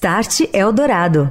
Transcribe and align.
Start 0.00 0.48
Eldorado. 0.54 1.30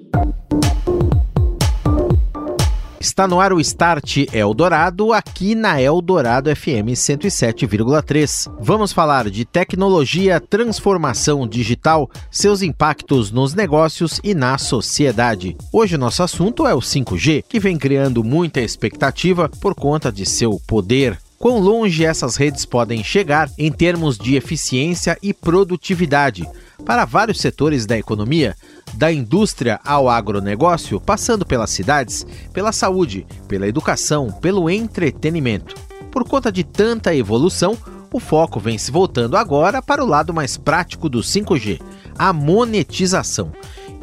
Está 3.01 3.27
no 3.27 3.41
ar 3.41 3.51
o 3.51 3.59
Start 3.59 4.27
Eldorado, 4.31 5.11
aqui 5.11 5.55
na 5.55 5.81
Eldorado 5.81 6.55
FM 6.55 6.93
107,3. 6.93 8.47
Vamos 8.59 8.93
falar 8.93 9.27
de 9.27 9.43
tecnologia, 9.43 10.39
transformação 10.39 11.47
digital, 11.47 12.07
seus 12.29 12.61
impactos 12.61 13.31
nos 13.31 13.55
negócios 13.55 14.21
e 14.23 14.35
na 14.35 14.55
sociedade. 14.59 15.57
Hoje 15.73 15.97
nosso 15.97 16.21
assunto 16.21 16.67
é 16.67 16.75
o 16.75 16.79
5G, 16.79 17.43
que 17.49 17.59
vem 17.59 17.75
criando 17.75 18.23
muita 18.23 18.61
expectativa 18.61 19.49
por 19.49 19.73
conta 19.73 20.11
de 20.11 20.23
seu 20.23 20.61
poder 20.67 21.17
quão 21.39 21.57
longe 21.59 22.05
essas 22.05 22.35
redes 22.35 22.65
podem 22.65 23.03
chegar 23.03 23.49
em 23.57 23.71
termos 23.71 24.15
de 24.15 24.35
eficiência 24.35 25.17
e 25.23 25.33
produtividade 25.33 26.47
para 26.85 27.03
vários 27.03 27.41
setores 27.41 27.87
da 27.87 27.97
economia, 27.97 28.55
da 28.93 29.11
indústria 29.11 29.79
ao 29.85 30.09
agronegócio, 30.09 30.99
passando 30.99 31.45
pelas 31.45 31.69
cidades, 31.69 32.25
pela 32.53 32.71
saúde, 32.71 33.25
pela 33.47 33.67
educação, 33.67 34.31
pelo 34.31 34.69
entretenimento. 34.69 35.75
Por 36.11 36.27
conta 36.27 36.51
de 36.51 36.63
tanta 36.63 37.15
evolução, 37.15 37.77
o 38.13 38.19
foco 38.19 38.59
vem 38.59 38.77
se 38.77 38.91
voltando 38.91 39.37
agora 39.37 39.81
para 39.81 40.03
o 40.03 40.07
lado 40.07 40.33
mais 40.33 40.57
prático 40.57 41.07
do 41.07 41.19
5G, 41.19 41.81
a 42.17 42.33
monetização. 42.33 43.53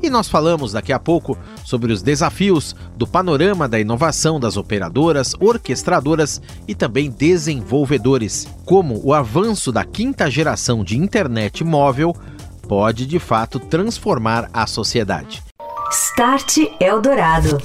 E 0.01 0.09
nós 0.09 0.29
falamos 0.29 0.73
daqui 0.73 0.93
a 0.93 0.99
pouco 0.99 1.37
sobre 1.65 1.93
os 1.93 2.03
desafios 2.03 2.75
do 2.97 3.07
panorama 3.07 3.69
da 3.69 3.81
inovação 3.81 4.39
das 4.39 4.57
operadoras, 4.57 5.35
orquestradoras 5.41 6.41
e 6.69 6.75
também 6.75 7.11
desenvolvedores, 7.11 8.47
como 8.65 9.01
o 9.05 9.13
avanço 9.13 9.73
da 9.73 9.85
quinta 9.85 10.31
geração 10.31 10.85
de 10.85 10.97
internet 10.97 11.65
móvel 11.65 12.15
pode 12.69 13.07
de 13.07 13.19
fato 13.19 13.59
transformar 13.59 14.51
a 14.53 14.67
sociedade. 14.67 15.43
Start 15.91 16.59
Eldorado. 16.79 17.59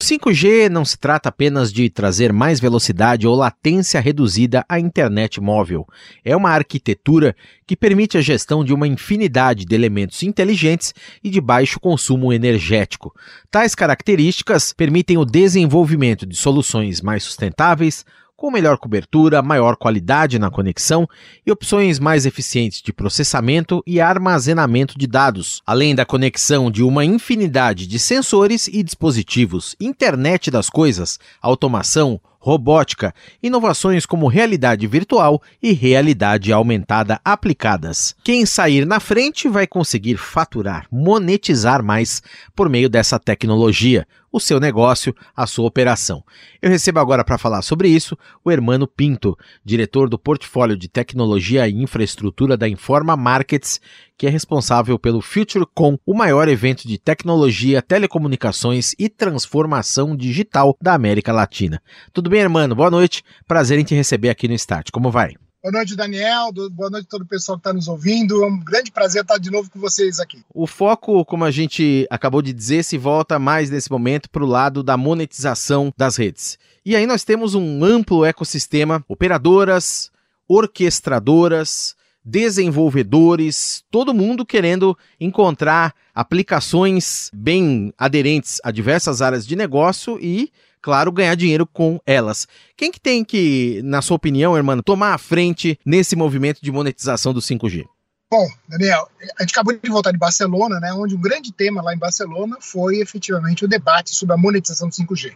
5G 0.00 0.68
não 0.68 0.84
se 0.84 0.96
trata 0.96 1.28
apenas 1.28 1.72
de 1.72 1.90
trazer 1.90 2.32
mais 2.32 2.60
velocidade 2.60 3.26
ou 3.26 3.34
latência 3.34 4.00
reduzida 4.00 4.64
à 4.68 4.78
internet 4.78 5.40
móvel. 5.40 5.84
É 6.24 6.36
uma 6.36 6.50
arquitetura 6.50 7.34
que 7.66 7.76
permite 7.76 8.16
a 8.16 8.20
gestão 8.20 8.64
de 8.64 8.72
uma 8.72 8.86
infinidade 8.86 9.64
de 9.64 9.74
elementos 9.74 10.22
inteligentes 10.22 10.94
e 11.22 11.28
de 11.28 11.40
baixo 11.40 11.80
consumo 11.80 12.32
energético. 12.32 13.12
Tais 13.50 13.74
características 13.74 14.72
permitem 14.72 15.18
o 15.18 15.24
desenvolvimento 15.24 16.24
de 16.24 16.36
soluções 16.36 17.00
mais 17.02 17.24
sustentáveis, 17.24 18.04
com 18.38 18.52
melhor 18.52 18.78
cobertura, 18.78 19.42
maior 19.42 19.74
qualidade 19.74 20.38
na 20.38 20.48
conexão 20.48 21.08
e 21.44 21.50
opções 21.50 21.98
mais 21.98 22.24
eficientes 22.24 22.80
de 22.80 22.92
processamento 22.92 23.82
e 23.84 24.00
armazenamento 24.00 24.96
de 24.96 25.08
dados, 25.08 25.60
além 25.66 25.92
da 25.92 26.06
conexão 26.06 26.70
de 26.70 26.84
uma 26.84 27.04
infinidade 27.04 27.84
de 27.84 27.98
sensores 27.98 28.68
e 28.68 28.80
dispositivos, 28.84 29.74
internet 29.80 30.52
das 30.52 30.70
coisas, 30.70 31.18
automação, 31.42 32.20
robótica, 32.38 33.12
inovações 33.42 34.06
como 34.06 34.28
realidade 34.28 34.86
virtual 34.86 35.42
e 35.60 35.72
realidade 35.72 36.52
aumentada 36.52 37.20
aplicadas. 37.24 38.14
Quem 38.22 38.46
sair 38.46 38.86
na 38.86 39.00
frente 39.00 39.48
vai 39.48 39.66
conseguir 39.66 40.16
faturar, 40.16 40.86
monetizar 40.92 41.82
mais 41.82 42.22
por 42.54 42.68
meio 42.68 42.88
dessa 42.88 43.18
tecnologia, 43.18 44.06
o 44.30 44.40
seu 44.40 44.60
negócio, 44.60 45.14
a 45.36 45.46
sua 45.46 45.66
operação. 45.66 46.22
Eu 46.60 46.70
recebo 46.70 46.98
agora 47.00 47.24
para 47.24 47.38
falar 47.38 47.62
sobre 47.62 47.88
isso 47.88 48.16
o 48.44 48.50
Hermano 48.50 48.86
Pinto, 48.86 49.36
diretor 49.64 50.08
do 50.08 50.18
portfólio 50.18 50.76
de 50.76 50.88
tecnologia 50.88 51.68
e 51.68 51.82
infraestrutura 51.82 52.56
da 52.56 52.68
Informa 52.68 53.16
Markets, 53.16 53.80
que 54.16 54.26
é 54.26 54.30
responsável 54.30 54.98
pelo 54.98 55.20
FutureCon, 55.20 55.98
o 56.04 56.14
maior 56.14 56.48
evento 56.48 56.86
de 56.86 56.98
tecnologia, 56.98 57.80
telecomunicações 57.80 58.94
e 58.98 59.08
transformação 59.08 60.16
digital 60.16 60.76
da 60.80 60.94
América 60.94 61.32
Latina. 61.32 61.80
Tudo 62.12 62.28
bem, 62.28 62.40
Hermano? 62.40 62.74
Boa 62.74 62.90
noite. 62.90 63.22
Prazer 63.46 63.78
em 63.78 63.84
te 63.84 63.94
receber 63.94 64.28
aqui 64.28 64.48
no 64.48 64.54
Start. 64.54 64.90
Como 64.90 65.10
vai? 65.10 65.34
Boa 65.60 65.72
noite, 65.72 65.96
Daniel. 65.96 66.52
Boa 66.70 66.88
noite 66.88 67.06
a 67.06 67.10
todo 67.10 67.22
o 67.22 67.26
pessoal 67.26 67.58
que 67.58 67.62
está 67.62 67.72
nos 67.72 67.88
ouvindo. 67.88 68.44
É 68.44 68.46
um 68.46 68.60
grande 68.60 68.92
prazer 68.92 69.22
estar 69.22 69.38
de 69.38 69.50
novo 69.50 69.68
com 69.68 69.80
vocês 69.80 70.20
aqui. 70.20 70.40
O 70.54 70.68
foco, 70.68 71.24
como 71.24 71.44
a 71.44 71.50
gente 71.50 72.06
acabou 72.10 72.40
de 72.40 72.52
dizer, 72.52 72.84
se 72.84 72.96
volta 72.96 73.40
mais 73.40 73.68
nesse 73.68 73.90
momento 73.90 74.30
para 74.30 74.44
o 74.44 74.46
lado 74.46 74.84
da 74.84 74.96
monetização 74.96 75.92
das 75.96 76.16
redes. 76.16 76.56
E 76.86 76.94
aí 76.94 77.08
nós 77.08 77.24
temos 77.24 77.56
um 77.56 77.84
amplo 77.84 78.24
ecossistema, 78.24 79.04
operadoras, 79.08 80.12
orquestradoras, 80.48 81.96
desenvolvedores, 82.24 83.82
todo 83.90 84.14
mundo 84.14 84.46
querendo 84.46 84.96
encontrar 85.18 85.92
aplicações 86.14 87.32
bem 87.34 87.92
aderentes 87.98 88.60
a 88.62 88.70
diversas 88.70 89.20
áreas 89.20 89.44
de 89.44 89.56
negócio 89.56 90.20
e 90.20 90.52
claro, 90.80 91.12
ganhar 91.12 91.34
dinheiro 91.34 91.66
com 91.66 92.00
elas. 92.06 92.46
Quem 92.76 92.90
que 92.90 93.00
tem 93.00 93.24
que, 93.24 93.80
na 93.84 94.02
sua 94.02 94.16
opinião, 94.16 94.56
irmão, 94.56 94.80
tomar 94.82 95.14
a 95.14 95.18
frente 95.18 95.78
nesse 95.84 96.16
movimento 96.16 96.60
de 96.62 96.72
monetização 96.72 97.32
do 97.32 97.40
5G? 97.40 97.86
Bom, 98.30 98.46
Daniel, 98.68 99.08
a 99.38 99.42
gente 99.42 99.52
acabou 99.52 99.72
de 99.72 99.90
voltar 99.90 100.12
de 100.12 100.18
Barcelona, 100.18 100.78
né, 100.78 100.92
onde 100.92 101.14
um 101.14 101.20
grande 101.20 101.50
tema 101.50 101.82
lá 101.82 101.94
em 101.94 101.98
Barcelona 101.98 102.58
foi 102.60 102.98
efetivamente 102.98 103.64
o 103.64 103.68
debate 103.68 104.14
sobre 104.14 104.34
a 104.34 104.38
monetização 104.38 104.88
do 104.88 104.94
5G. 104.94 105.34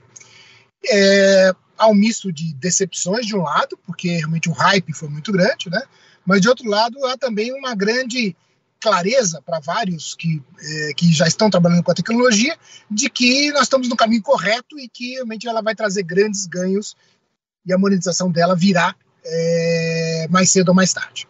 É, 0.91 1.54
há 1.78 1.88
um 1.88 1.94
misto 1.94 2.31
de 2.31 2.52
decepções 2.54 3.26
de 3.26 3.34
um 3.34 3.42
lado, 3.42 3.78
porque 3.86 4.08
realmente 4.08 4.50
o 4.50 4.52
hype 4.52 4.92
foi 4.92 5.08
muito 5.08 5.32
grande, 5.32 5.70
né? 5.70 5.82
Mas 6.25 6.41
de 6.41 6.48
outro 6.48 6.69
lado 6.69 7.04
há 7.06 7.16
também 7.16 7.52
uma 7.52 7.75
grande 7.75 8.36
clareza 8.82 9.41
para 9.41 9.60
vários 9.60 10.15
que, 10.15 10.43
eh, 10.60 10.93
que 10.97 11.12
já 11.12 11.26
estão 11.26 11.48
trabalhando 11.48 11.84
com 11.84 11.93
a 11.93 11.94
tecnologia 11.94 12.59
de 12.91 13.09
que 13.09 13.53
nós 13.53 13.62
estamos 13.62 13.88
no 13.88 13.97
caminho 13.97 14.22
correto 14.22 14.78
e 14.78 14.88
que 14.88 15.12
realmente 15.12 15.47
ela 15.47 15.62
vai 15.62 15.75
trazer 15.75 16.03
grandes 16.03 16.47
ganhos 16.47 16.97
e 17.65 17.72
a 17.72 17.78
monetização 17.78 18.31
dela 18.31 18.56
virá 18.56 18.93
eh, 19.25 20.26
mais 20.28 20.50
cedo 20.50 20.70
ou 20.70 20.75
mais 20.75 20.93
tarde. 20.93 21.28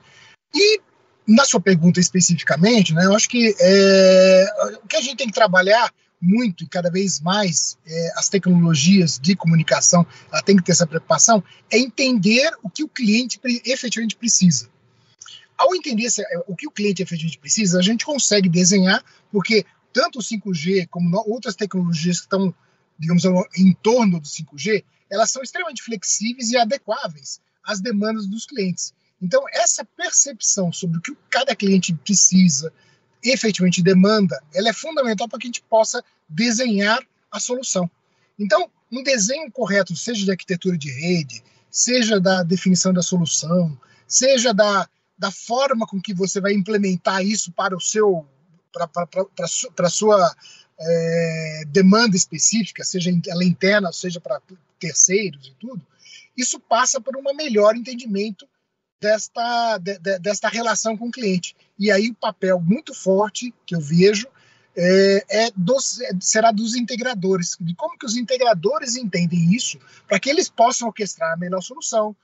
E 0.55 0.81
na 1.29 1.45
sua 1.45 1.61
pergunta 1.61 2.01
especificamente, 2.01 2.95
né, 2.95 3.05
eu 3.05 3.15
acho 3.15 3.29
que 3.29 3.55
eh, 3.61 4.47
o 4.83 4.89
que 4.89 4.97
a 4.97 5.03
gente 5.03 5.17
tem 5.17 5.27
que 5.27 5.34
trabalhar 5.34 5.93
muito 6.21 6.65
e 6.65 6.69
cada 6.69 6.89
vez 6.89 7.21
mais 7.21 7.77
as 8.15 8.29
tecnologias 8.29 9.19
de 9.19 9.34
comunicação, 9.34 10.07
ela 10.31 10.41
tem 10.41 10.57
que 10.57 10.63
ter 10.63 10.71
essa 10.71 10.87
preocupação, 10.87 11.43
é 11.69 11.77
entender 11.77 12.49
o 12.63 12.71
que 12.71 12.84
o 12.84 12.89
cliente 12.89 13.41
efetivamente 13.67 14.15
precisa. 14.15 14.71
Ao 15.62 15.73
entender 15.77 16.09
o 16.49 16.56
que 16.56 16.67
o 16.67 16.73
cliente 16.73 17.03
efetivamente 17.05 17.39
precisa, 17.39 17.78
a 17.78 17.83
gente 17.83 18.05
consegue 18.05 18.49
desenhar, 18.49 19.00
porque 19.31 19.65
tanto 19.92 20.19
o 20.19 20.22
5G 20.22 20.89
como 20.89 21.16
outras 21.25 21.54
tecnologias 21.54 22.19
que 22.19 22.25
estão, 22.25 22.53
digamos, 22.98 23.22
em 23.57 23.72
torno 23.75 24.19
do 24.19 24.27
5G, 24.27 24.83
elas 25.09 25.31
são 25.31 25.41
extremamente 25.41 25.81
flexíveis 25.81 26.51
e 26.51 26.57
adequáveis 26.57 27.41
às 27.63 27.81
demandas 27.81 28.27
dos 28.27 28.45
clientes. 28.45 28.92
Então, 29.21 29.45
essa 29.53 29.84
percepção 29.84 30.72
sobre 30.72 30.98
o 30.98 31.01
que 31.01 31.16
cada 31.31 31.54
cliente 31.54 31.95
precisa, 31.95 32.72
efetivamente 33.22 33.81
demanda, 33.81 34.42
ela 34.53 34.69
é 34.69 34.72
fundamental 34.72 35.28
para 35.28 35.39
que 35.39 35.47
a 35.47 35.51
gente 35.51 35.63
possa 35.63 36.03
desenhar 36.28 37.07
a 37.31 37.39
solução. 37.39 37.89
Então, 38.36 38.69
um 38.91 39.01
desenho 39.04 39.48
correto, 39.53 39.95
seja 39.95 40.25
de 40.25 40.31
arquitetura 40.33 40.77
de 40.77 40.91
rede, 40.91 41.41
seja 41.71 42.19
da 42.19 42.42
definição 42.42 42.92
da 42.92 43.01
solução, 43.01 43.78
seja 44.09 44.53
da 44.53 44.89
da 45.22 45.30
forma 45.30 45.86
com 45.86 46.01
que 46.01 46.13
você 46.13 46.41
vai 46.41 46.53
implementar 46.53 47.24
isso 47.24 47.53
para 47.53 47.77
o 47.77 47.80
seu 47.80 48.27
para 48.72 49.86
a 49.86 49.91
sua 49.91 50.34
é, 50.80 51.63
demanda 51.69 52.16
específica, 52.16 52.83
seja 52.83 53.13
ela 53.28 53.45
interna, 53.45 53.92
seja 53.92 54.21
para 54.21 54.41
terceiros 54.80 55.47
e 55.47 55.54
tudo, 55.60 55.80
isso 56.36 56.59
passa 56.59 57.01
por 57.01 57.16
um 57.16 57.22
melhor 57.36 57.77
entendimento 57.77 58.48
desta, 59.01 59.78
de, 59.78 59.98
desta 60.19 60.48
relação 60.48 60.97
com 60.97 61.07
o 61.07 61.13
cliente. 61.13 61.54
E 61.78 61.92
aí 61.92 62.09
o 62.09 62.15
papel 62.15 62.59
muito 62.59 62.92
forte 62.92 63.54
que 63.65 63.77
eu 63.77 63.80
vejo 63.80 64.27
é, 64.74 65.24
é 65.28 65.51
dos, 65.54 66.01
será 66.19 66.51
dos 66.51 66.74
integradores, 66.74 67.57
de 67.60 67.77
como 67.77 67.97
que 67.97 68.07
os 68.07 68.16
integradores 68.16 68.97
entendem 68.97 69.54
isso, 69.54 69.78
para 70.09 70.19
que 70.19 70.30
eles 70.30 70.48
possam 70.48 70.89
orquestrar 70.89 71.34
a 71.34 71.36
melhor 71.36 71.60
solução, 71.60 72.16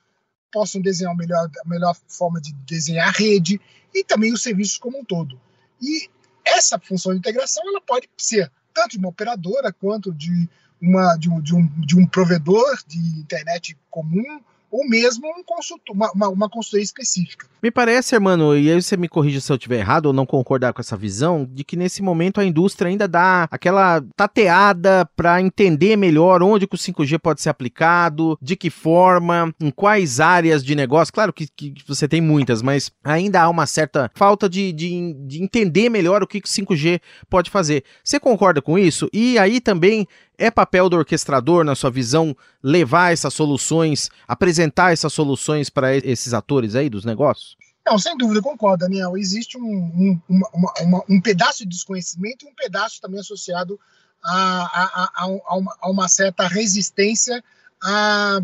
possam 0.51 0.81
desenhar 0.81 1.15
melhor, 1.15 1.49
a 1.63 1.67
melhor 1.67 1.95
forma 2.07 2.39
de 2.41 2.53
desenhar 2.65 3.09
a 3.09 3.11
rede 3.11 3.59
e 3.93 4.03
também 4.03 4.33
os 4.33 4.41
serviços 4.41 4.77
como 4.77 4.99
um 4.99 5.05
todo. 5.05 5.39
E 5.81 6.09
essa 6.45 6.79
função 6.79 7.13
de 7.13 7.19
integração 7.19 7.63
ela 7.67 7.81
pode 7.81 8.09
ser 8.17 8.51
tanto 8.73 8.91
de 8.91 8.97
uma 8.97 9.09
operadora 9.09 9.71
quanto 9.71 10.13
de, 10.13 10.49
uma, 10.81 11.15
de, 11.17 11.29
um, 11.29 11.41
de, 11.41 11.55
um, 11.55 11.67
de 11.81 11.97
um 11.97 12.05
provedor 12.05 12.79
de 12.87 12.97
internet 13.19 13.77
comum 13.89 14.41
ou 14.71 14.87
mesmo 14.87 15.27
um 15.27 15.43
consultor, 15.43 15.95
uma, 15.95 16.11
uma, 16.11 16.29
uma, 16.29 16.49
consultoria 16.49 16.83
específica. 16.83 17.47
Me 17.61 17.71
parece, 17.71 18.17
mano, 18.19 18.55
e 18.57 18.71
aí 18.71 18.81
você 18.81 18.95
me 18.95 19.09
corrige 19.09 19.41
se 19.41 19.51
eu 19.51 19.55
estiver 19.55 19.79
errado 19.79 20.07
ou 20.07 20.13
não 20.13 20.25
concordar 20.25 20.73
com 20.73 20.81
essa 20.81 20.95
visão, 20.95 21.47
de 21.51 21.63
que 21.63 21.75
nesse 21.75 22.01
momento 22.01 22.39
a 22.39 22.45
indústria 22.45 22.89
ainda 22.89 23.07
dá 23.07 23.47
aquela 23.51 24.01
tateada 24.15 25.09
para 25.15 25.41
entender 25.41 25.95
melhor 25.97 26.41
onde 26.41 26.67
que 26.67 26.75
o 26.75 26.77
5G 26.77 27.19
pode 27.19 27.41
ser 27.41 27.49
aplicado, 27.49 28.37
de 28.41 28.55
que 28.55 28.69
forma, 28.69 29.53
em 29.59 29.71
quais 29.71 30.19
áreas 30.19 30.63
de 30.63 30.75
negócio. 30.75 31.13
Claro 31.13 31.33
que, 31.33 31.47
que 31.47 31.73
você 31.87 32.07
tem 32.07 32.21
muitas, 32.21 32.61
mas 32.61 32.91
ainda 33.03 33.41
há 33.41 33.49
uma 33.49 33.65
certa 33.65 34.11
falta 34.13 34.47
de, 34.47 34.71
de, 34.71 35.13
de 35.25 35.43
entender 35.43 35.89
melhor 35.89 36.23
o 36.23 36.27
que, 36.27 36.39
que 36.39 36.47
o 36.47 36.51
5G 36.51 37.01
pode 37.29 37.49
fazer. 37.49 37.83
Você 38.03 38.19
concorda 38.19 38.61
com 38.61 38.77
isso? 38.77 39.09
E 39.11 39.37
aí 39.37 39.59
também 39.59 40.07
é 40.39 40.49
papel 40.49 40.89
do 40.89 40.97
orquestrador, 40.97 41.63
na 41.63 41.75
sua 41.75 41.91
visão, 41.91 42.35
levar 42.63 43.11
essas 43.11 43.33
soluções, 43.33 44.09
apresentar 44.27 44.93
essas 44.93 45.13
soluções 45.13 45.69
para 45.69 45.95
esses 45.95 46.33
atores 46.33 46.75
aí 46.75 46.89
dos 46.89 47.05
negócios? 47.05 47.57
Não, 47.85 47.99
sem 47.99 48.17
dúvida, 48.17 48.41
concordo, 48.41 48.85
Daniel. 48.85 49.17
Existe 49.17 49.57
um, 49.57 49.61
um, 49.61 50.21
uma, 50.29 50.73
uma, 50.79 51.03
um 51.09 51.21
pedaço 51.21 51.59
de 51.59 51.69
desconhecimento 51.69 52.45
e 52.45 52.49
um 52.49 52.55
pedaço 52.55 53.01
também 53.01 53.19
associado 53.19 53.79
a, 54.23 54.33
a, 54.33 55.03
a, 55.03 55.31
a, 55.47 55.55
uma, 55.57 55.77
a 55.81 55.89
uma 55.89 56.07
certa 56.07 56.47
resistência 56.47 57.43
a 57.81 58.39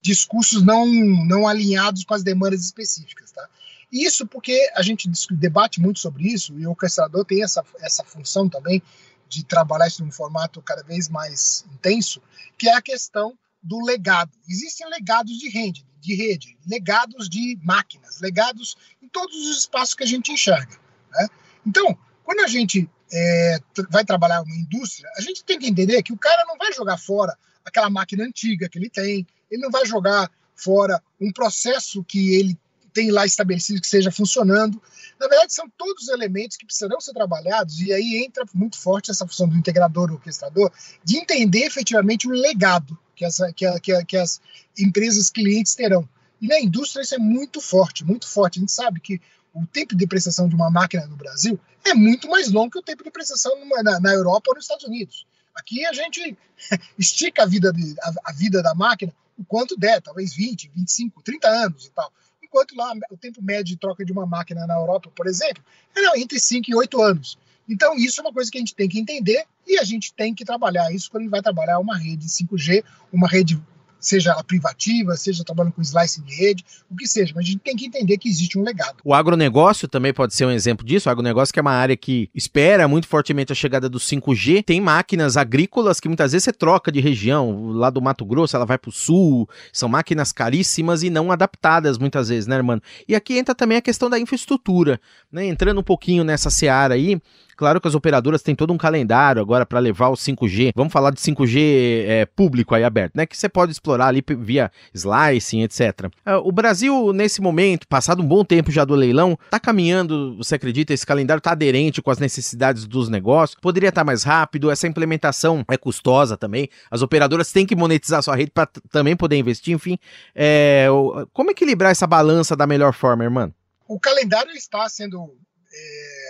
discursos 0.00 0.62
não, 0.62 0.86
não 0.86 1.46
alinhados 1.46 2.04
com 2.04 2.14
as 2.14 2.22
demandas 2.22 2.64
específicas. 2.64 3.30
Tá? 3.30 3.46
Isso 3.92 4.26
porque 4.26 4.70
a 4.74 4.82
gente 4.82 5.08
debate 5.32 5.80
muito 5.80 5.98
sobre 5.98 6.24
isso 6.24 6.58
e 6.58 6.66
o 6.66 6.70
orquestrador 6.70 7.24
tem 7.24 7.42
essa, 7.42 7.64
essa 7.80 8.04
função 8.04 8.48
também 8.48 8.82
de 9.28 9.44
trabalhar 9.44 9.86
isso 9.86 10.04
num 10.04 10.10
formato 10.10 10.62
cada 10.62 10.82
vez 10.82 11.08
mais 11.08 11.64
intenso, 11.72 12.22
que 12.56 12.68
é 12.68 12.74
a 12.74 12.82
questão 12.82 13.36
do 13.62 13.84
legado. 13.84 14.32
Existem 14.48 14.88
legados 14.88 15.38
de 15.38 15.48
rede, 15.48 15.86
de 16.00 16.14
rede, 16.14 16.56
legados 16.66 17.28
de 17.28 17.58
máquinas, 17.62 18.20
legados 18.20 18.76
em 19.02 19.08
todos 19.08 19.36
os 19.36 19.58
espaços 19.58 19.94
que 19.94 20.04
a 20.04 20.06
gente 20.06 20.32
enxerga. 20.32 20.78
Né? 21.12 21.28
Então, 21.66 21.96
quando 22.24 22.40
a 22.40 22.46
gente 22.46 22.88
é, 23.12 23.58
vai 23.90 24.04
trabalhar 24.04 24.42
uma 24.42 24.54
indústria, 24.54 25.10
a 25.16 25.20
gente 25.20 25.44
tem 25.44 25.58
que 25.58 25.66
entender 25.66 26.02
que 26.02 26.12
o 26.12 26.18
cara 26.18 26.44
não 26.46 26.56
vai 26.56 26.72
jogar 26.72 26.98
fora 26.98 27.36
aquela 27.64 27.90
máquina 27.90 28.24
antiga 28.24 28.68
que 28.68 28.78
ele 28.78 28.90
tem, 28.90 29.26
ele 29.50 29.62
não 29.62 29.70
vai 29.70 29.84
jogar 29.84 30.30
fora 30.54 31.02
um 31.20 31.32
processo 31.32 32.02
que 32.04 32.34
ele 32.34 32.58
tem 32.92 33.10
lá 33.10 33.24
estabelecido 33.24 33.80
que 33.80 33.86
esteja 33.86 34.10
funcionando. 34.10 34.80
Na 35.18 35.28
verdade, 35.28 35.52
são 35.52 35.68
todos 35.76 36.08
elementos 36.08 36.56
que 36.56 36.64
precisarão 36.64 37.00
ser 37.00 37.12
trabalhados, 37.12 37.80
e 37.80 37.92
aí 37.92 38.24
entra 38.24 38.44
muito 38.54 38.78
forte 38.78 39.10
essa 39.10 39.26
função 39.26 39.48
do 39.48 39.56
integrador, 39.56 40.08
do 40.08 40.14
orquestrador, 40.14 40.72
de 41.04 41.18
entender 41.18 41.64
efetivamente 41.64 42.28
o 42.28 42.30
legado 42.30 42.96
que, 43.16 43.24
essa, 43.24 43.52
que, 43.52 43.66
a, 43.66 43.80
que, 43.80 43.92
a, 43.92 44.04
que 44.04 44.16
as 44.16 44.40
empresas 44.78 45.28
clientes 45.30 45.74
terão. 45.74 46.08
E 46.40 46.46
na 46.46 46.60
indústria 46.60 47.02
isso 47.02 47.14
é 47.14 47.18
muito 47.18 47.60
forte, 47.60 48.04
muito 48.04 48.28
forte. 48.28 48.58
A 48.58 48.60
gente 48.60 48.72
sabe 48.72 49.00
que 49.00 49.20
o 49.52 49.66
tempo 49.66 49.96
de 49.96 50.06
prestação 50.06 50.48
de 50.48 50.54
uma 50.54 50.70
máquina 50.70 51.04
no 51.06 51.16
Brasil 51.16 51.58
é 51.84 51.94
muito 51.94 52.28
mais 52.28 52.50
longo 52.50 52.70
que 52.70 52.78
o 52.78 52.82
tempo 52.82 53.02
de 53.02 53.10
prestação 53.10 53.52
na, 53.82 53.98
na 53.98 54.12
Europa 54.12 54.50
ou 54.50 54.54
nos 54.54 54.64
Estados 54.64 54.84
Unidos. 54.84 55.26
Aqui 55.54 55.84
a 55.84 55.92
gente 55.92 56.38
estica 56.96 57.42
a 57.42 57.46
vida, 57.46 57.72
de, 57.72 57.96
a, 58.00 58.30
a 58.30 58.32
vida 58.32 58.62
da 58.62 58.74
máquina 58.74 59.12
o 59.36 59.44
quanto 59.44 59.76
der, 59.76 60.02
talvez 60.02 60.34
20, 60.34 60.70
25, 60.74 61.22
30 61.22 61.48
anos 61.48 61.86
e 61.86 61.90
tal 61.90 62.12
enquanto 62.58 62.74
lá 62.76 62.92
o 63.10 63.16
tempo 63.16 63.42
médio 63.42 63.66
de 63.66 63.76
troca 63.76 64.04
de 64.04 64.12
uma 64.12 64.26
máquina 64.26 64.66
na 64.66 64.74
Europa, 64.74 65.10
por 65.14 65.26
exemplo, 65.26 65.62
é 65.94 66.20
entre 66.20 66.40
5 66.40 66.70
e 66.70 66.74
8 66.74 67.00
anos. 67.02 67.38
Então, 67.68 67.94
isso 67.96 68.20
é 68.20 68.24
uma 68.24 68.32
coisa 68.32 68.50
que 68.50 68.56
a 68.56 68.60
gente 68.60 68.74
tem 68.74 68.88
que 68.88 68.98
entender 68.98 69.44
e 69.66 69.78
a 69.78 69.84
gente 69.84 70.12
tem 70.14 70.34
que 70.34 70.44
trabalhar 70.44 70.90
isso 70.92 71.10
quando 71.10 71.22
a 71.22 71.24
gente 71.24 71.30
vai 71.30 71.42
trabalhar 71.42 71.78
uma 71.78 71.96
rede 71.96 72.26
5G, 72.26 72.82
uma 73.12 73.28
rede 73.28 73.60
seja 73.98 74.32
ela 74.32 74.44
privativa, 74.44 75.16
seja 75.16 75.44
trabalhando 75.44 75.72
com 75.72 75.82
slicing 75.82 76.22
de 76.22 76.34
rede, 76.34 76.64
o 76.90 76.96
que 76.96 77.06
seja, 77.06 77.32
mas 77.34 77.44
a 77.44 77.48
gente 77.48 77.60
tem 77.60 77.76
que 77.76 77.86
entender 77.86 78.18
que 78.18 78.28
existe 78.28 78.58
um 78.58 78.62
legado. 78.62 78.96
O 79.04 79.14
agronegócio 79.14 79.88
também 79.88 80.12
pode 80.12 80.34
ser 80.34 80.44
um 80.44 80.50
exemplo 80.50 80.86
disso. 80.86 81.08
O 81.08 81.12
agronegócio 81.12 81.52
que 81.52 81.58
é 81.58 81.62
uma 81.62 81.72
área 81.72 81.96
que 81.96 82.30
espera 82.34 82.86
muito 82.86 83.06
fortemente 83.06 83.52
a 83.52 83.54
chegada 83.54 83.88
do 83.88 83.98
5G, 83.98 84.64
tem 84.64 84.80
máquinas 84.80 85.36
agrícolas 85.36 86.00
que 86.00 86.08
muitas 86.08 86.32
vezes 86.32 86.44
você 86.44 86.52
troca 86.52 86.92
de 86.92 87.00
região, 87.00 87.70
lá 87.72 87.90
do 87.90 88.00
Mato 88.00 88.24
Grosso 88.24 88.56
ela 88.56 88.66
vai 88.66 88.78
para 88.78 88.88
o 88.88 88.92
sul, 88.92 89.48
são 89.72 89.88
máquinas 89.88 90.32
caríssimas 90.32 91.02
e 91.02 91.10
não 91.10 91.32
adaptadas 91.32 91.98
muitas 91.98 92.28
vezes, 92.28 92.46
né, 92.46 92.56
irmão? 92.56 92.80
E 93.06 93.14
aqui 93.14 93.38
entra 93.38 93.54
também 93.54 93.78
a 93.78 93.82
questão 93.82 94.08
da 94.08 94.18
infraestrutura, 94.18 95.00
né? 95.30 95.46
Entrando 95.46 95.80
um 95.80 95.84
pouquinho 95.84 96.24
nessa 96.24 96.50
seara 96.50 96.94
aí, 96.94 97.20
Claro 97.58 97.80
que 97.80 97.88
as 97.88 97.94
operadoras 97.96 98.40
têm 98.40 98.54
todo 98.54 98.72
um 98.72 98.78
calendário 98.78 99.42
agora 99.42 99.66
para 99.66 99.80
levar 99.80 100.10
o 100.10 100.14
5G. 100.14 100.70
Vamos 100.76 100.92
falar 100.92 101.10
de 101.10 101.20
5G 101.20 102.04
é, 102.06 102.24
público 102.24 102.72
aí 102.72 102.84
aberto, 102.84 103.16
né? 103.16 103.26
Que 103.26 103.36
você 103.36 103.48
pode 103.48 103.72
explorar 103.72 104.06
ali 104.06 104.22
via 104.38 104.70
slicing, 104.94 105.62
etc. 105.62 106.04
Uh, 106.24 106.36
o 106.44 106.52
Brasil, 106.52 107.12
nesse 107.12 107.40
momento, 107.40 107.88
passado 107.88 108.22
um 108.22 108.26
bom 108.26 108.44
tempo 108.44 108.70
já 108.70 108.84
do 108.84 108.94
leilão, 108.94 109.36
está 109.44 109.58
caminhando, 109.58 110.36
você 110.36 110.54
acredita, 110.54 110.94
esse 110.94 111.04
calendário 111.04 111.40
está 111.40 111.50
aderente 111.50 112.00
com 112.00 112.12
as 112.12 112.20
necessidades 112.20 112.86
dos 112.86 113.08
negócios? 113.08 113.58
Poderia 113.60 113.88
estar 113.88 114.02
tá 114.02 114.04
mais 114.04 114.22
rápido, 114.22 114.70
essa 114.70 114.86
implementação 114.86 115.64
é 115.68 115.76
custosa 115.76 116.36
também. 116.36 116.68
As 116.88 117.02
operadoras 117.02 117.50
têm 117.50 117.66
que 117.66 117.74
monetizar 117.74 118.22
sua 118.22 118.36
rede 118.36 118.52
para 118.52 118.68
também 118.88 119.16
poder 119.16 119.36
investir, 119.36 119.74
enfim. 119.74 119.98
É, 120.32 120.86
como 121.32 121.50
equilibrar 121.50 121.90
essa 121.90 122.06
balança 122.06 122.54
da 122.54 122.68
melhor 122.68 122.92
forma, 122.92 123.24
irmão? 123.24 123.52
O 123.88 123.98
calendário 123.98 124.52
está 124.52 124.88
sendo 124.88 125.34
é 125.74 126.27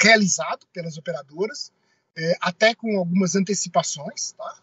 realizado 0.00 0.66
pelas 0.72 0.96
operadoras, 0.96 1.72
é, 2.16 2.36
até 2.40 2.74
com 2.74 2.98
algumas 2.98 3.34
antecipações. 3.34 4.32
Tá? 4.32 4.56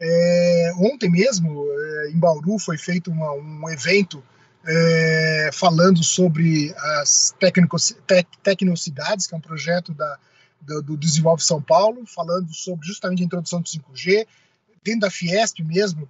É, 0.00 0.72
ontem 0.78 1.10
mesmo, 1.10 1.66
é, 1.70 2.10
em 2.10 2.18
Bauru, 2.18 2.58
foi 2.58 2.76
feito 2.76 3.10
uma, 3.10 3.32
um 3.32 3.68
evento 3.70 4.22
é, 4.66 5.50
falando 5.52 6.02
sobre 6.02 6.74
as 7.00 7.34
tec, 7.38 8.26
tecnocidades, 8.42 9.26
que 9.26 9.34
é 9.34 9.38
um 9.38 9.40
projeto 9.40 9.94
da, 9.94 10.18
do, 10.60 10.82
do 10.82 10.96
Desenvolve 10.96 11.42
São 11.42 11.62
Paulo, 11.62 12.04
falando 12.06 12.52
sobre 12.52 12.86
justamente 12.86 13.22
a 13.22 13.26
introdução 13.26 13.60
do 13.60 13.68
5G, 13.68 14.26
dentro 14.82 15.00
da 15.00 15.10
Fiesp 15.10 15.60
mesmo, 15.62 16.08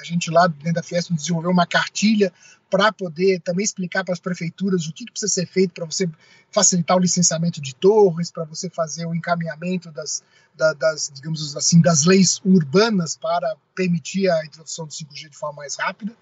a 0.00 0.04
gente 0.04 0.30
lá 0.30 0.46
dentro 0.46 0.74
da 0.74 0.82
Fiesp 0.82 1.12
desenvolveu 1.12 1.50
uma 1.50 1.66
cartilha 1.66 2.32
para 2.70 2.92
poder 2.92 3.40
também 3.40 3.64
explicar 3.64 4.04
para 4.04 4.14
as 4.14 4.20
prefeituras 4.20 4.86
o 4.86 4.92
que, 4.92 5.04
que 5.04 5.10
precisa 5.10 5.32
ser 5.32 5.46
feito 5.46 5.72
para 5.74 5.84
você 5.84 6.08
facilitar 6.52 6.96
o 6.96 7.00
licenciamento 7.00 7.60
de 7.60 7.74
torres, 7.74 8.30
para 8.30 8.44
você 8.44 8.70
fazer 8.70 9.06
o 9.06 9.14
encaminhamento 9.14 9.90
das, 9.90 10.22
da, 10.56 10.72
das, 10.74 11.10
digamos 11.14 11.56
assim, 11.56 11.80
das 11.80 12.04
leis 12.04 12.40
urbanas 12.44 13.16
para 13.16 13.56
permitir 13.74 14.28
a 14.28 14.44
introdução 14.44 14.86
do 14.86 14.92
5G 14.92 15.30
de 15.30 15.36
forma 15.36 15.62
mais 15.62 15.76
rápida. 15.76 16.14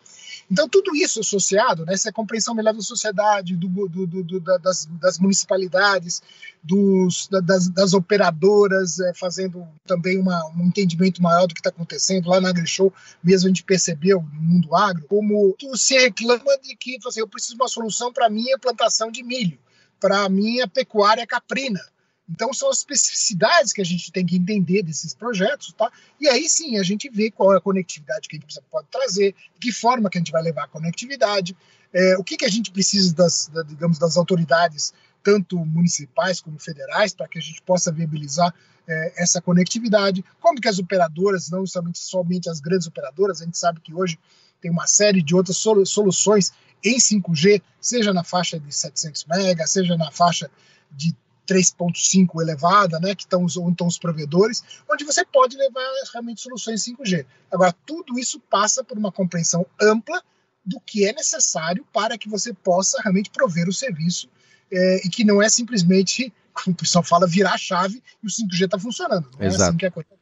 Então, 0.51 0.69
tudo 0.69 0.95
isso 0.95 1.21
associado, 1.21 1.85
né, 1.85 1.95
essa 1.95 2.13
compreensão 2.13 2.55
melhor 2.55 2.73
da 2.73 2.81
sociedade, 2.81 3.57
do, 3.57 3.69
do, 3.89 4.07
do, 4.07 4.41
das, 4.41 4.87
das, 5.01 5.19
municipalidades, 5.19 6.23
dos, 6.63 7.29
das, 7.45 7.69
das, 7.69 7.93
operadoras, 7.93 8.99
é, 9.01 9.13
fazendo 9.15 9.67
também 9.87 10.19
uma, 10.19 10.47
um 10.57 10.67
entendimento 10.67 11.23
maior 11.23 11.47
do 11.47 11.55
que 11.55 11.61
está 11.61 11.71
acontecendo. 11.71 12.29
Lá 12.29 12.41
na 12.41 12.51
AgriShow, 12.51 12.93
mesmo 13.23 13.47
a 13.47 13.49
gente 13.49 13.65
percebeu, 13.65 14.23
no 14.33 14.41
mundo 14.41 14.75
agro, 14.75 15.05
como 15.09 15.55
se 15.75 15.99
reclama 15.99 16.38
de 16.63 16.77
que 16.77 16.99
assim, 17.07 17.21
eu 17.21 17.29
preciso 17.29 17.55
de 17.55 17.63
uma 17.63 17.69
solução 17.69 18.13
para 18.13 18.27
a 18.27 18.31
minha 18.31 18.59
plantação 18.59 19.11
de 19.11 19.23
milho, 19.23 19.59
para 20.01 20.25
a 20.25 20.29
minha 20.29 20.67
pecuária 20.67 21.27
caprina. 21.27 21.81
Então 22.29 22.53
são 22.53 22.69
as 22.69 22.79
especificidades 22.79 23.73
que 23.73 23.81
a 23.81 23.85
gente 23.85 24.13
tem 24.13 24.27
que 24.27 24.37
entender 24.37 24.83
desses 24.83 25.15
projetos, 25.15 25.73
tá? 25.73 25.91
E 26.21 26.29
aí 26.29 26.49
sim 26.49 26.79
a 26.79 26.83
gente 26.83 27.09
vê 27.09 27.31
qual 27.31 27.55
é 27.55 27.57
a 27.57 27.61
conectividade 27.61 28.29
que 28.29 28.37
a 28.37 28.41
gente 28.41 28.61
pode 28.71 28.87
trazer, 28.91 29.35
de 29.55 29.61
que 29.61 29.73
forma 29.73 30.11
que 30.11 30.19
a 30.19 30.21
gente 30.21 30.33
vai 30.33 30.43
levar 30.43 30.65
a 30.65 30.69
conectividade, 30.69 31.57
é, 31.93 32.19
o 32.19 32.25
que, 32.25 32.37
que 32.37 32.45
a 32.45 32.51
gente 32.51 32.71
precisa 32.71 33.15
das, 33.15 33.49
da, 33.49 33.63
digamos, 33.63 33.99
das 33.99 34.17
autoridades, 34.17 34.93
tanto 35.23 35.57
municipais 35.65 36.41
como 36.41 36.59
federais, 36.59 37.15
para 37.15 37.27
que 37.29 37.39
a 37.39 37.43
gente 37.43 37.63
possa 37.63 37.91
viabilizar 37.91 38.55
é, 38.87 39.23
essa 39.23 39.41
conectividade, 39.41 40.25
como 40.41 40.61
que 40.61 40.69
as 40.69 40.79
operadoras, 40.79 41.51
não 41.51 41.67
somente, 41.67 41.99
somente 41.99 42.49
as 42.49 42.61
grandes 42.61 42.87
operadoras, 42.87 43.41
a 43.41 43.45
gente 43.45 43.59
sabe 43.59 43.81
que 43.81 43.95
hoje 43.95 44.19
tem 44.61 44.71
uma 44.71 44.87
série 44.87 45.23
de 45.23 45.35
outras 45.35 45.57
soluções 45.57 46.53
em 46.85 46.99
5G, 46.99 47.63
seja 47.81 48.13
na 48.13 48.25
faixa 48.25 48.59
de 48.59 48.73
700 48.73 49.25
MB, 49.25 49.67
seja 49.67 49.97
na 49.97 50.11
faixa 50.11 50.51
de 50.91 51.15
3.5 51.49 52.43
elevada, 52.43 53.01
né, 53.01 53.15
que 53.15 53.23
estão 53.23 53.43
os, 53.43 53.57
os 53.57 53.99
provedores, 53.99 54.63
onde 54.91 55.05
você 55.05 55.25
pode 55.25 55.57
levar 55.57 55.83
realmente 56.13 56.43
soluções 56.43 56.85
5G. 56.85 57.25
Agora, 57.51 57.75
tudo 57.87 58.19
isso 58.19 58.39
passa 58.39 58.85
por 58.85 58.99
uma 58.99 59.11
compreensão 59.11 59.67
ampla 59.81 60.23
do 60.65 60.79
que 60.81 61.07
é 61.07 61.13
necessário 61.13 61.87
para 61.93 62.19
que 62.19 62.29
você 62.29 62.53
possa 62.53 63.01
realmente 63.03 63.31
prover 63.31 63.69
o 63.69 63.73
serviço 63.73 64.29
é, 64.71 65.07
e 65.07 65.09
que 65.09 65.25
não 65.25 65.41
é 65.41 65.49
simplesmente, 65.49 66.33
como 66.53 66.75
o 66.75 66.79
pessoal 66.79 67.03
fala, 67.03 67.27
virar 67.27 67.55
a 67.55 67.59
chave 67.59 68.03
e 68.23 68.27
o 68.27 68.31
5G 68.31 68.67
está 68.67 68.79
funcionando. 68.79 69.31
Não 69.39 69.47
Exato. 69.47 69.63
é 69.63 69.67
assim 69.69 69.77
que 69.79 69.87
a 69.87 69.91
coisa. 69.91 70.18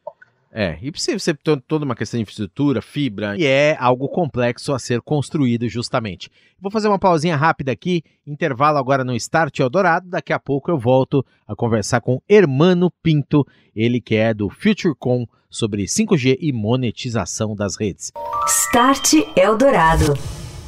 É, 0.58 0.78
e 0.80 0.90
precisa 0.90 1.18
ser 1.18 1.36
to- 1.36 1.60
toda 1.60 1.84
uma 1.84 1.94
questão 1.94 2.16
de 2.16 2.22
infraestrutura, 2.22 2.80
fibra, 2.80 3.36
e 3.36 3.44
é 3.44 3.76
algo 3.78 4.08
complexo 4.08 4.72
a 4.72 4.78
ser 4.78 5.02
construído 5.02 5.68
justamente. 5.68 6.30
Vou 6.58 6.70
fazer 6.70 6.88
uma 6.88 6.98
pausinha 6.98 7.36
rápida 7.36 7.72
aqui, 7.72 8.02
intervalo 8.26 8.78
agora 8.78 9.04
no 9.04 9.14
Start 9.14 9.58
Eldorado, 9.58 10.08
daqui 10.08 10.32
a 10.32 10.38
pouco 10.38 10.70
eu 10.70 10.78
volto 10.78 11.22
a 11.46 11.54
conversar 11.54 12.00
com 12.00 12.22
Hermano 12.26 12.90
Pinto, 13.02 13.46
ele 13.74 14.00
que 14.00 14.14
é 14.14 14.32
do 14.32 14.48
FutureCon, 14.48 15.26
sobre 15.50 15.84
5G 15.84 16.38
e 16.40 16.52
monetização 16.54 17.54
das 17.54 17.76
redes. 17.78 18.10
Start 18.46 19.12
Eldorado. 19.36 20.14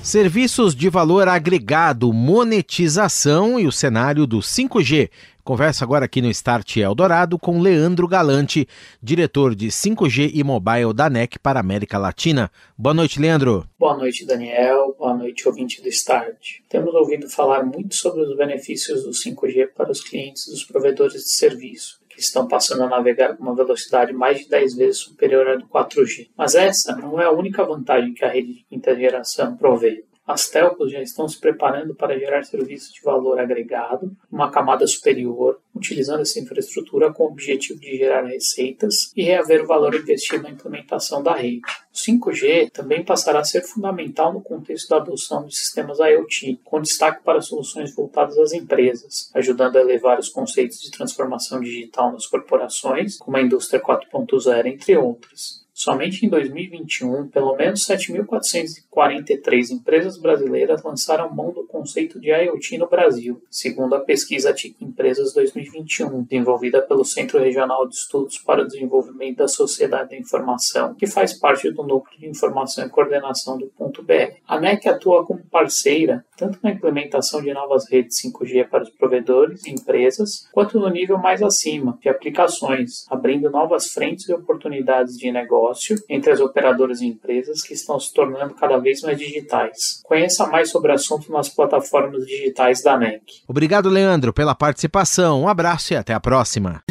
Serviços 0.03 0.75
de 0.75 0.89
valor 0.89 1.29
agregado, 1.29 2.13
monetização 2.13 3.61
e 3.61 3.67
o 3.67 3.73
cenário 3.73 4.27
do 4.27 4.39
5G. 4.39 5.11
Conversa 5.45 5.85
agora 5.85 6.05
aqui 6.05 6.23
no 6.23 6.31
Start 6.31 6.77
Eldorado 6.77 7.39
com 7.39 7.61
Leandro 7.61 8.07
Galante, 8.07 8.67
diretor 9.03 9.55
de 9.55 9.69
5G 9.69 10.31
e 10.33 10.45
Mobile 10.45 10.95
da 10.95 11.11
NEC 11.11 11.39
para 11.39 11.59
a 11.59 11.61
América 11.61 11.99
Latina. 11.99 12.51
Boa 12.77 12.95
noite, 12.95 13.21
Leandro. 13.21 13.67
Boa 13.79 13.97
noite, 13.97 14.25
Daniel. 14.25 14.95
Boa 14.99 15.15
noite, 15.15 15.49
ouvinte 15.49 15.83
do 15.83 15.89
Start. 15.89 16.61
Temos 16.69 16.95
ouvido 16.95 17.29
falar 17.29 17.65
muito 17.65 17.95
sobre 17.95 18.23
os 18.23 18.37
benefícios 18.37 19.03
do 19.03 19.11
5G 19.11 19.69
para 19.75 19.91
os 19.91 20.03
clientes 20.03 20.47
dos 20.47 20.65
provedores 20.65 21.25
de 21.25 21.31
serviço, 21.31 21.98
estão 22.21 22.47
passando 22.47 22.83
a 22.83 22.89
navegar 22.89 23.37
com 23.37 23.43
uma 23.43 23.55
velocidade 23.55 24.13
mais 24.13 24.41
de 24.41 24.49
10 24.49 24.77
vezes 24.77 24.99
superior 24.99 25.49
à 25.49 25.57
do 25.57 25.67
4G. 25.67 26.29
Mas 26.37 26.55
essa 26.55 26.97
não 26.97 27.21
é 27.21 27.25
a 27.25 27.31
única 27.31 27.65
vantagem 27.65 28.15
que 28.15 28.25
a 28.25 28.29
rede 28.29 28.55
de 28.55 28.65
quinta 28.65 28.95
geração 28.95 29.57
provê. 29.57 30.05
As 30.29 30.51
telcos 30.51 30.93
já 30.93 31.01
estão 31.01 31.27
se 31.27 31.41
preparando 31.41 31.95
para 31.95 32.19
gerar 32.19 32.45
serviços 32.45 32.93
de 32.93 33.01
valor 33.01 33.41
agregado, 33.41 34.15
uma 34.31 34.51
camada 34.51 34.87
superior, 34.87 35.59
utilizando 35.75 36.21
essa 36.21 36.39
infraestrutura 36.39 37.11
com 37.11 37.23
o 37.23 37.29
objetivo 37.29 37.81
de 37.81 37.97
gerar 37.97 38.27
receitas 38.27 39.11
e 39.17 39.23
reaver 39.23 39.65
o 39.65 39.67
valor 39.67 39.95
investido 39.95 40.43
na 40.43 40.51
implementação 40.51 41.23
da 41.23 41.35
rede. 41.35 41.63
O 41.91 41.97
5G 41.97 42.71
também 42.71 43.03
passará 43.03 43.41
a 43.41 43.45
ser 43.45 43.63
fundamental 43.63 44.35
no 44.35 44.43
contexto 44.43 44.91
da 44.91 44.99
adoção 44.99 45.47
de 45.47 45.57
sistemas 45.57 45.99
IoT, 45.99 46.61
com 46.63 46.83
destaque 46.83 47.25
para 47.25 47.41
soluções 47.41 47.95
voltadas 47.95 48.37
às 48.37 48.53
empresas, 48.53 49.31
ajudando 49.35 49.77
a 49.77 49.81
elevar 49.81 50.19
os 50.19 50.29
conceitos 50.29 50.79
de 50.83 50.91
transformação 50.91 51.59
digital 51.59 52.13
nas 52.13 52.27
corporações, 52.27 53.17
como 53.17 53.39
a 53.39 53.41
indústria 53.41 53.81
4.0, 53.81 54.67
entre 54.67 54.95
outras. 54.95 55.67
Somente 55.79 56.27
em 56.27 56.29
2021, 56.29 57.29
pelo 57.29 57.55
menos 57.55 57.87
7.443 57.87 59.71
empresas 59.71 60.19
brasileiras 60.19 60.83
lançaram 60.83 61.33
mão 61.33 61.53
do 61.53 61.65
conceito 61.69 62.19
de 62.19 62.33
IoT 62.33 62.79
no 62.79 62.89
Brasil, 62.89 63.41
segundo 63.49 63.95
a 63.95 64.01
pesquisa 64.01 64.53
TIC 64.53 64.85
Empresas 64.85 65.33
2021, 65.33 66.25
desenvolvida 66.25 66.83
pelo 66.83 67.05
Centro 67.05 67.39
Regional 67.39 67.87
de 67.87 67.95
Estudos 67.95 68.39
para 68.39 68.63
o 68.63 68.67
Desenvolvimento 68.67 69.37
da 69.37 69.47
Sociedade 69.47 70.11
da 70.11 70.17
Informação, 70.17 70.97
que 70.97 71.07
faz 71.07 71.33
parte 71.39 71.71
do 71.71 71.85
Núcleo 71.85 72.19
de 72.19 72.29
Informação 72.29 72.85
e 72.85 72.89
Coordenação 72.89 73.57
do 73.57 73.69
Ponto 73.69 74.03
BR. 74.03 74.35
A 74.49 74.59
NEC 74.59 74.89
atua 74.89 75.25
como 75.25 75.47
parceira 75.47 76.25
tanto 76.37 76.61
na 76.63 76.71
implementação 76.71 77.43
de 77.43 77.53
novas 77.53 77.91
redes 77.91 78.17
5G 78.23 78.69
para 78.69 78.85
os 78.85 78.91
provedores 78.91 79.67
e 79.67 79.73
empresas, 79.73 80.49
quanto 80.53 80.79
no 80.79 80.89
nível 80.89 81.19
mais 81.19 81.43
acima, 81.43 81.99
de 82.01 82.09
aplicações, 82.09 83.05
abrindo 83.11 83.51
novas 83.51 83.89
frentes 83.89 84.29
e 84.29 84.33
oportunidades 84.33 85.17
de 85.17 85.33
negócio 85.33 85.68
entre 86.09 86.33
as 86.33 86.41
operadoras 86.41 87.01
e 87.01 87.07
empresas 87.07 87.63
que 87.63 87.75
estão 87.75 87.99
se 87.99 88.13
tornando 88.13 88.55
cada 88.55 88.79
vez 88.79 89.03
mais 89.03 89.19
digitais. 89.19 90.01
Conheça 90.05 90.47
mais 90.47 90.71
sobre 90.71 90.91
o 90.93 90.95
assunto 90.95 91.31
nas 91.33 91.49
plataformas 91.49 92.27
digitais 92.27 92.83
da 92.83 92.97
NEC. 92.97 93.23
Obrigado, 93.47 93.89
Leandro, 93.89 94.33
pela 94.33 94.55
participação. 94.55 95.43
Um 95.43 95.49
abraço 95.49 95.93
e 95.93 95.97
até 95.97 96.13
a 96.13 96.21
próxima. 96.21 96.83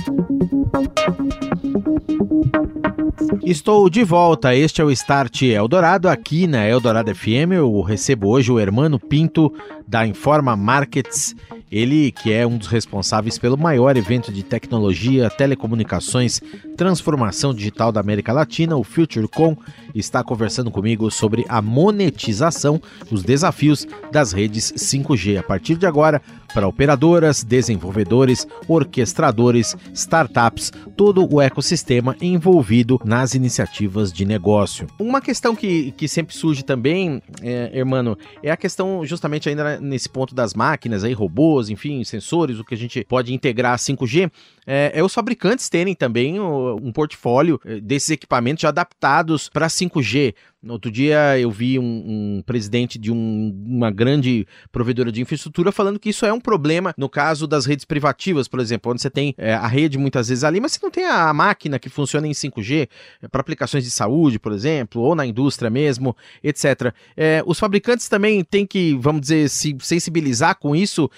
Estou 3.49 3.89
de 3.89 4.03
volta. 4.03 4.53
Este 4.53 4.81
é 4.81 4.83
o 4.83 4.91
Start 4.91 5.43
Eldorado 5.43 6.09
aqui 6.09 6.47
na 6.47 6.67
Eldorado 6.67 7.15
FM. 7.15 7.53
Eu 7.55 7.79
recebo 7.79 8.27
hoje 8.27 8.51
o 8.51 8.59
Hermano 8.59 8.99
Pinto 8.99 9.53
da 9.87 10.05
Informa 10.05 10.53
Markets. 10.57 11.33
Ele 11.71 12.11
que 12.11 12.33
é 12.33 12.45
um 12.45 12.57
dos 12.57 12.67
responsáveis 12.67 13.37
pelo 13.37 13.57
maior 13.57 13.95
evento 13.95 14.33
de 14.33 14.43
tecnologia, 14.43 15.29
telecomunicações, 15.29 16.41
transformação 16.75 17.53
digital 17.53 17.89
da 17.89 18.01
América 18.01 18.33
Latina, 18.33 18.75
o 18.75 18.83
FutureCon, 18.83 19.55
está 19.95 20.21
conversando 20.25 20.69
comigo 20.69 21.09
sobre 21.09 21.45
a 21.47 21.61
monetização, 21.61 22.81
os 23.09 23.23
desafios 23.23 23.87
das 24.11 24.33
redes 24.33 24.73
5G. 24.73 25.39
A 25.39 25.43
partir 25.43 25.75
de 25.75 25.85
agora, 25.85 26.21
para 26.57 26.67
operadoras, 26.67 27.43
desenvolvedores, 27.43 28.47
orquestradores, 28.67 29.77
startups, 29.93 30.73
todo 30.95 31.31
o 31.31 31.39
ecossistema 31.39 32.17
envolvido 32.19 32.99
nas 33.05 33.35
iniciativas 33.35 34.11
de 34.11 34.25
negócio. 34.25 34.87
Uma 34.99 35.21
questão 35.21 35.55
que, 35.55 35.91
que 35.91 36.07
sempre 36.07 36.35
surge 36.35 36.63
também, 36.63 37.21
é, 37.43 37.69
hermano, 37.77 38.17
é 38.41 38.49
a 38.49 38.57
questão 38.57 39.05
justamente 39.05 39.47
ainda 39.47 39.79
nesse 39.79 40.09
ponto 40.09 40.33
das 40.33 40.55
máquinas, 40.55 41.03
aí, 41.03 41.13
robôs, 41.13 41.69
enfim, 41.69 42.03
sensores, 42.03 42.57
o 42.57 42.63
que 42.63 42.73
a 42.73 42.77
gente 42.77 43.03
pode 43.03 43.31
integrar 43.31 43.73
a 43.73 43.77
5G, 43.77 44.31
é, 44.65 44.93
é 44.95 45.03
os 45.03 45.13
fabricantes 45.13 45.69
terem 45.69 45.93
também 45.93 46.39
um 46.39 46.91
portfólio 46.91 47.61
desses 47.83 48.09
equipamentos 48.09 48.63
já 48.63 48.69
adaptados 48.69 49.47
para 49.47 49.67
5G. 49.67 50.33
Outro 50.67 50.89
dia 50.89 51.37
eu 51.39 51.51
vi 51.51 51.77
um, 51.77 51.83
um 51.83 52.43
presidente 52.43 52.97
de 52.97 53.11
um, 53.11 53.53
uma 53.67 53.91
grande 53.91 54.47
provedora 54.71 55.11
de 55.11 55.21
infraestrutura 55.21 55.71
falando 55.71 55.99
que 55.99 56.09
isso 56.09 56.25
é 56.25 56.33
um 56.33 56.39
problema 56.39 56.95
no 56.97 57.07
caso 57.07 57.45
das 57.45 57.67
redes 57.67 57.85
privativas, 57.85 58.47
por 58.47 58.59
exemplo, 58.59 58.91
onde 58.91 58.99
você 58.99 59.09
tem 59.09 59.35
é, 59.37 59.53
a 59.53 59.67
rede 59.67 59.99
muitas 59.99 60.29
vezes 60.29 60.43
ali, 60.43 60.59
mas 60.59 60.71
você 60.71 60.79
não 60.81 60.89
tem 60.89 61.05
a 61.05 61.31
máquina 61.31 61.77
que 61.77 61.89
funciona 61.89 62.27
em 62.27 62.31
5G 62.31 62.89
é, 63.21 63.27
para 63.27 63.39
aplicações 63.39 63.83
de 63.83 63.91
saúde, 63.91 64.39
por 64.39 64.51
exemplo, 64.51 64.99
ou 64.99 65.13
na 65.13 65.27
indústria 65.27 65.69
mesmo, 65.69 66.17
etc. 66.43 66.91
É, 67.15 67.43
os 67.45 67.59
fabricantes 67.59 68.09
também 68.09 68.43
têm 68.43 68.65
que, 68.65 68.97
vamos 68.99 69.21
dizer, 69.21 69.49
se 69.49 69.77
sensibilizar 69.79 70.57
com 70.57 70.75
isso. 70.75 71.09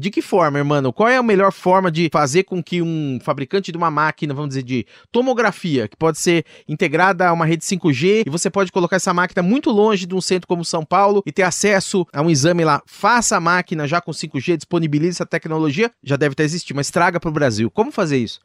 De 0.00 0.10
que 0.10 0.22
forma, 0.22 0.58
irmão? 0.58 0.92
Qual 0.92 1.08
é 1.08 1.16
a 1.16 1.22
melhor 1.22 1.52
forma 1.52 1.90
de 1.90 2.08
fazer 2.12 2.44
com 2.44 2.62
que 2.62 2.80
um 2.80 3.18
fabricante 3.22 3.70
de 3.70 3.78
uma 3.78 3.90
máquina, 3.90 4.32
vamos 4.32 4.50
dizer, 4.50 4.62
de 4.62 4.86
tomografia, 5.12 5.88
que 5.88 5.96
pode 5.96 6.18
ser 6.18 6.44
integrada 6.66 7.28
a 7.28 7.32
uma 7.32 7.44
rede 7.44 7.64
5G 7.64 8.24
e 8.26 8.30
você 8.30 8.50
pode 8.50 8.72
colocar 8.78 8.87
essa 8.96 9.14
máquina 9.14 9.42
muito 9.42 9.70
longe 9.70 10.06
de 10.06 10.14
um 10.14 10.20
centro 10.20 10.46
como 10.46 10.64
São 10.64 10.84
Paulo 10.84 11.22
e 11.26 11.32
ter 11.32 11.42
acesso 11.42 12.06
a 12.12 12.22
um 12.22 12.30
exame 12.30 12.64
lá. 12.64 12.82
Faça 12.86 13.36
a 13.36 13.40
máquina 13.40 13.86
já 13.86 14.00
com 14.00 14.10
5G, 14.10 14.56
disponibilize 14.56 15.16
essa 15.16 15.26
tecnologia, 15.26 15.92
já 16.02 16.16
deve 16.16 16.34
estar 16.34 16.44
existindo, 16.44 16.76
mas 16.76 16.90
traga 16.90 17.18
para 17.18 17.30
o 17.30 17.32
Brasil. 17.32 17.70
Como 17.70 17.90
fazer 17.90 18.18
isso? 18.18 18.40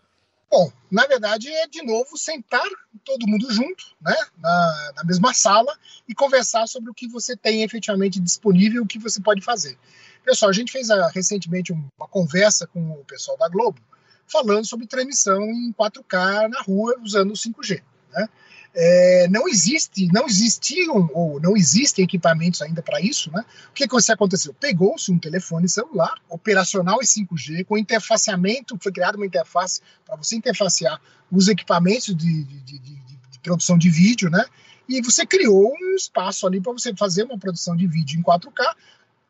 Bom, 0.50 0.72
na 0.92 1.08
verdade 1.08 1.50
é 1.50 1.68
de 1.68 1.82
novo 1.82 2.16
sentar 2.16 2.62
todo 3.04 3.28
mundo 3.28 3.52
junto, 3.52 3.86
né, 4.00 4.16
na, 4.38 4.92
na 4.98 5.04
mesma 5.04 5.34
sala 5.34 5.76
e 6.08 6.14
conversar 6.14 6.68
sobre 6.68 6.92
o 6.92 6.94
que 6.94 7.08
você 7.08 7.36
tem 7.36 7.64
efetivamente 7.64 8.20
disponível, 8.20 8.84
o 8.84 8.88
que 8.88 9.00
você 9.00 9.20
pode 9.20 9.42
fazer. 9.42 9.78
Pessoal, 10.24 10.50
a 10.50 10.54
gente 10.54 10.72
fez 10.72 10.92
a, 10.92 11.10
recentemente 11.10 11.74
uma 11.74 12.08
conversa 12.08 12.68
com 12.68 12.92
o 12.92 13.04
pessoal 13.04 13.36
da 13.36 13.50
Globo 13.50 13.80
falando 14.28 14.66
sobre 14.66 14.88
transmissão 14.88 15.44
em 15.44 15.74
4K 15.74 16.48
na 16.50 16.62
rua 16.62 16.96
usando 17.02 17.32
o 17.32 17.34
5G. 17.34 17.82
Né? 18.12 18.30
É, 18.76 19.28
não 19.30 19.48
existe, 19.48 20.08
não 20.12 20.26
existiam 20.26 21.08
ou 21.14 21.40
não 21.40 21.56
existem 21.56 22.04
equipamentos 22.04 22.62
ainda 22.62 22.82
para 22.82 23.00
isso, 23.00 23.32
né? 23.32 23.46
O 23.70 23.74
que, 23.74 23.88
que 23.88 24.12
aconteceu? 24.12 24.54
Pegou-se 24.54 25.12
um 25.12 25.20
telefone 25.20 25.70
celular 25.70 26.16
operacional 26.28 26.98
em 27.00 27.06
5G 27.06 27.66
com 27.66 27.78
interfaceamento, 27.78 28.78
foi 28.82 28.92
criada 28.92 29.16
uma 29.16 29.28
interface 29.28 29.80
para 30.04 30.16
você 30.16 30.36
interfacear 30.36 31.00
os 31.32 31.48
equipamentos 31.48 32.16
de, 32.16 32.44
de, 32.44 32.60
de, 32.62 32.80
de, 32.80 33.40
produção 33.44 33.78
de 33.78 33.90
vídeo, 33.90 34.30
né? 34.30 34.44
E 34.88 35.02
você 35.02 35.26
criou 35.26 35.72
um 35.72 35.96
espaço 35.96 36.48
ali 36.48 36.62
para 36.62 36.72
você 36.72 36.96
fazer 36.96 37.24
uma 37.24 37.38
produção 37.38 37.76
de 37.76 37.86
vídeo 37.86 38.20
em 38.20 38.24
4K 38.24 38.74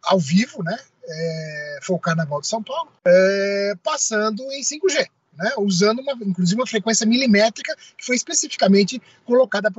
ao 0.04 0.20
vivo, 0.20 0.64
né? 0.64 0.78
É, 1.06 1.80
foi 1.82 1.96
o 1.96 2.00
Carnaval 2.00 2.40
de 2.40 2.48
São 2.48 2.64
Paulo, 2.64 2.92
é, 3.04 3.74
passando 3.84 4.44
em 4.52 4.62
5G 4.62 5.10
né, 5.38 5.52
usando 5.58 6.00
uma, 6.00 6.14
inclusive 6.14 6.60
uma 6.60 6.68
frequência 6.68 7.06
milimétrica 7.06 7.76
que 7.98 8.06
foi 8.06 8.16
especificamente 8.16 9.02
colocada 9.26 9.70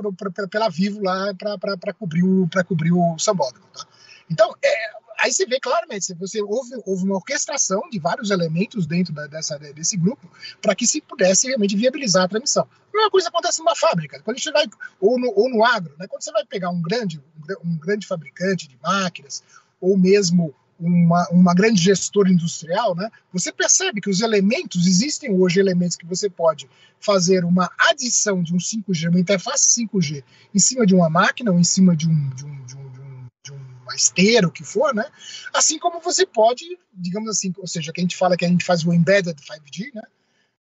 pela 0.49 0.69
Vivo 0.69 1.01
lá 1.01 1.33
para 1.33 1.93
cobrir, 1.93 2.23
o, 2.23 2.47
cobrir 2.67 2.91
o 2.91 3.17
sambódromo. 3.17 3.65
Tá? 3.73 3.87
Então, 4.29 4.53
é, 4.63 4.75
aí 5.19 5.31
você 5.31 5.45
vê 5.45 5.59
claramente, 5.59 6.13
você 6.15 6.41
houve, 6.41 6.71
houve 6.85 7.03
uma 7.03 7.15
orquestração 7.15 7.81
de 7.89 7.99
vários 7.99 8.31
elementos 8.31 8.85
dentro 8.85 9.13
da, 9.13 9.27
dessa, 9.27 9.57
desse 9.57 9.97
grupo 9.97 10.29
para 10.61 10.75
que 10.75 10.85
se 10.85 11.01
pudesse 11.01 11.47
realmente 11.47 11.75
viabilizar 11.75 12.23
a 12.23 12.27
transmissão. 12.27 12.63
A 12.63 12.97
mesma 12.97 13.11
coisa 13.11 13.29
acontece 13.29 13.59
numa 13.59 13.75
fábrica, 13.75 14.21
quando 14.21 14.37
gente 14.37 14.51
vai, 14.51 14.65
ou 14.99 15.19
no, 15.19 15.31
ou 15.35 15.49
no 15.49 15.63
agro, 15.63 15.95
né, 15.97 16.07
quando 16.07 16.21
você 16.21 16.31
vai 16.31 16.45
pegar 16.45 16.69
um 16.69 16.81
grande, 16.81 17.21
um 17.63 17.77
grande 17.77 18.07
fabricante 18.07 18.67
de 18.67 18.77
máquinas, 18.81 19.43
ou 19.79 19.97
mesmo 19.97 20.53
uma, 20.79 21.27
uma 21.29 21.53
grande 21.53 21.81
gestora 21.81 22.29
industrial, 22.29 22.95
né, 22.95 23.09
você 23.31 23.51
percebe 23.51 24.01
que 24.01 24.09
os 24.09 24.21
elementos, 24.21 24.87
existem 24.87 25.31
hoje 25.31 25.59
elementos 25.59 25.95
que 25.95 26.05
você 26.05 26.29
pode 26.29 26.69
fazer 26.99 27.45
uma 27.45 27.69
adição 27.77 28.43
de 28.43 28.53
um 28.53 28.57
5G, 28.57 29.09
uma 29.09 29.19
interface 29.19 29.81
5G, 29.81 30.23
em 30.53 30.59
cima 30.59 30.85
de 30.85 30.93
uma 30.93 31.09
máquina 31.09 31.51
ou 31.51 31.59
em 31.59 31.63
cima 31.63 31.95
de 31.95 32.07
um, 32.07 32.29
de 32.29 32.45
um, 32.45 32.65
de 32.65 32.75
um, 32.75 33.27
um, 33.51 33.55
uma 33.83 33.95
esteira, 33.95 34.47
o 34.47 34.51
que 34.51 34.63
for, 34.63 34.93
né? 34.93 35.05
Assim 35.53 35.77
como 35.77 36.01
você 36.01 36.25
pode, 36.25 36.65
digamos 36.93 37.29
assim, 37.29 37.53
ou 37.57 37.67
seja, 37.67 37.93
que 37.93 38.01
a 38.01 38.03
gente 38.03 38.17
fala 38.17 38.35
que 38.35 38.45
a 38.45 38.47
gente 38.47 38.65
faz 38.65 38.83
o 38.83 38.93
embedded 38.93 39.39
5G, 39.39 39.93
né? 39.93 40.01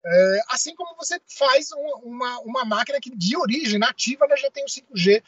É, 0.05 0.41
assim 0.49 0.75
como 0.75 0.97
você 0.97 1.21
faz 1.29 1.69
uma, 2.03 2.41
uma 2.41 2.65
máquina 2.65 2.99
que 3.01 3.17
de 3.17 3.37
origem 3.37 3.79
nativa 3.79 4.25
ela 4.25 4.37
já 4.37 4.51
tem 4.51 4.65
o 4.65 4.67
5G 4.67 5.23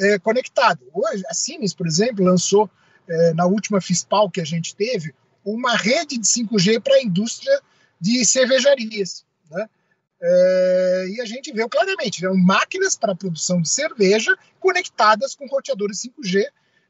é, 0.00 0.18
conectado. 0.18 0.80
Hoje, 0.92 1.22
a 1.28 1.34
Siemens, 1.34 1.72
por 1.72 1.86
exemplo, 1.86 2.24
lançou 2.24 2.68
é, 3.08 3.34
na 3.34 3.46
última 3.46 3.80
FISPAL 3.80 4.30
que 4.30 4.40
a 4.40 4.44
gente 4.44 4.74
teve 4.74 5.14
uma 5.44 5.76
rede 5.76 6.18
de 6.18 6.26
5G 6.26 6.80
para 6.80 6.96
a 6.96 7.02
indústria 7.02 7.60
de 8.00 8.24
cervejarias. 8.24 9.24
Né? 9.50 9.68
É, 10.20 11.06
e 11.10 11.20
a 11.20 11.24
gente 11.24 11.52
viu 11.52 11.68
claramente, 11.68 12.24
eram 12.24 12.36
máquinas 12.36 12.96
para 12.96 13.14
produção 13.14 13.60
de 13.60 13.68
cerveja 13.68 14.36
conectadas 14.58 15.34
com 15.34 15.46
roteadores 15.46 16.02
5G 16.02 16.44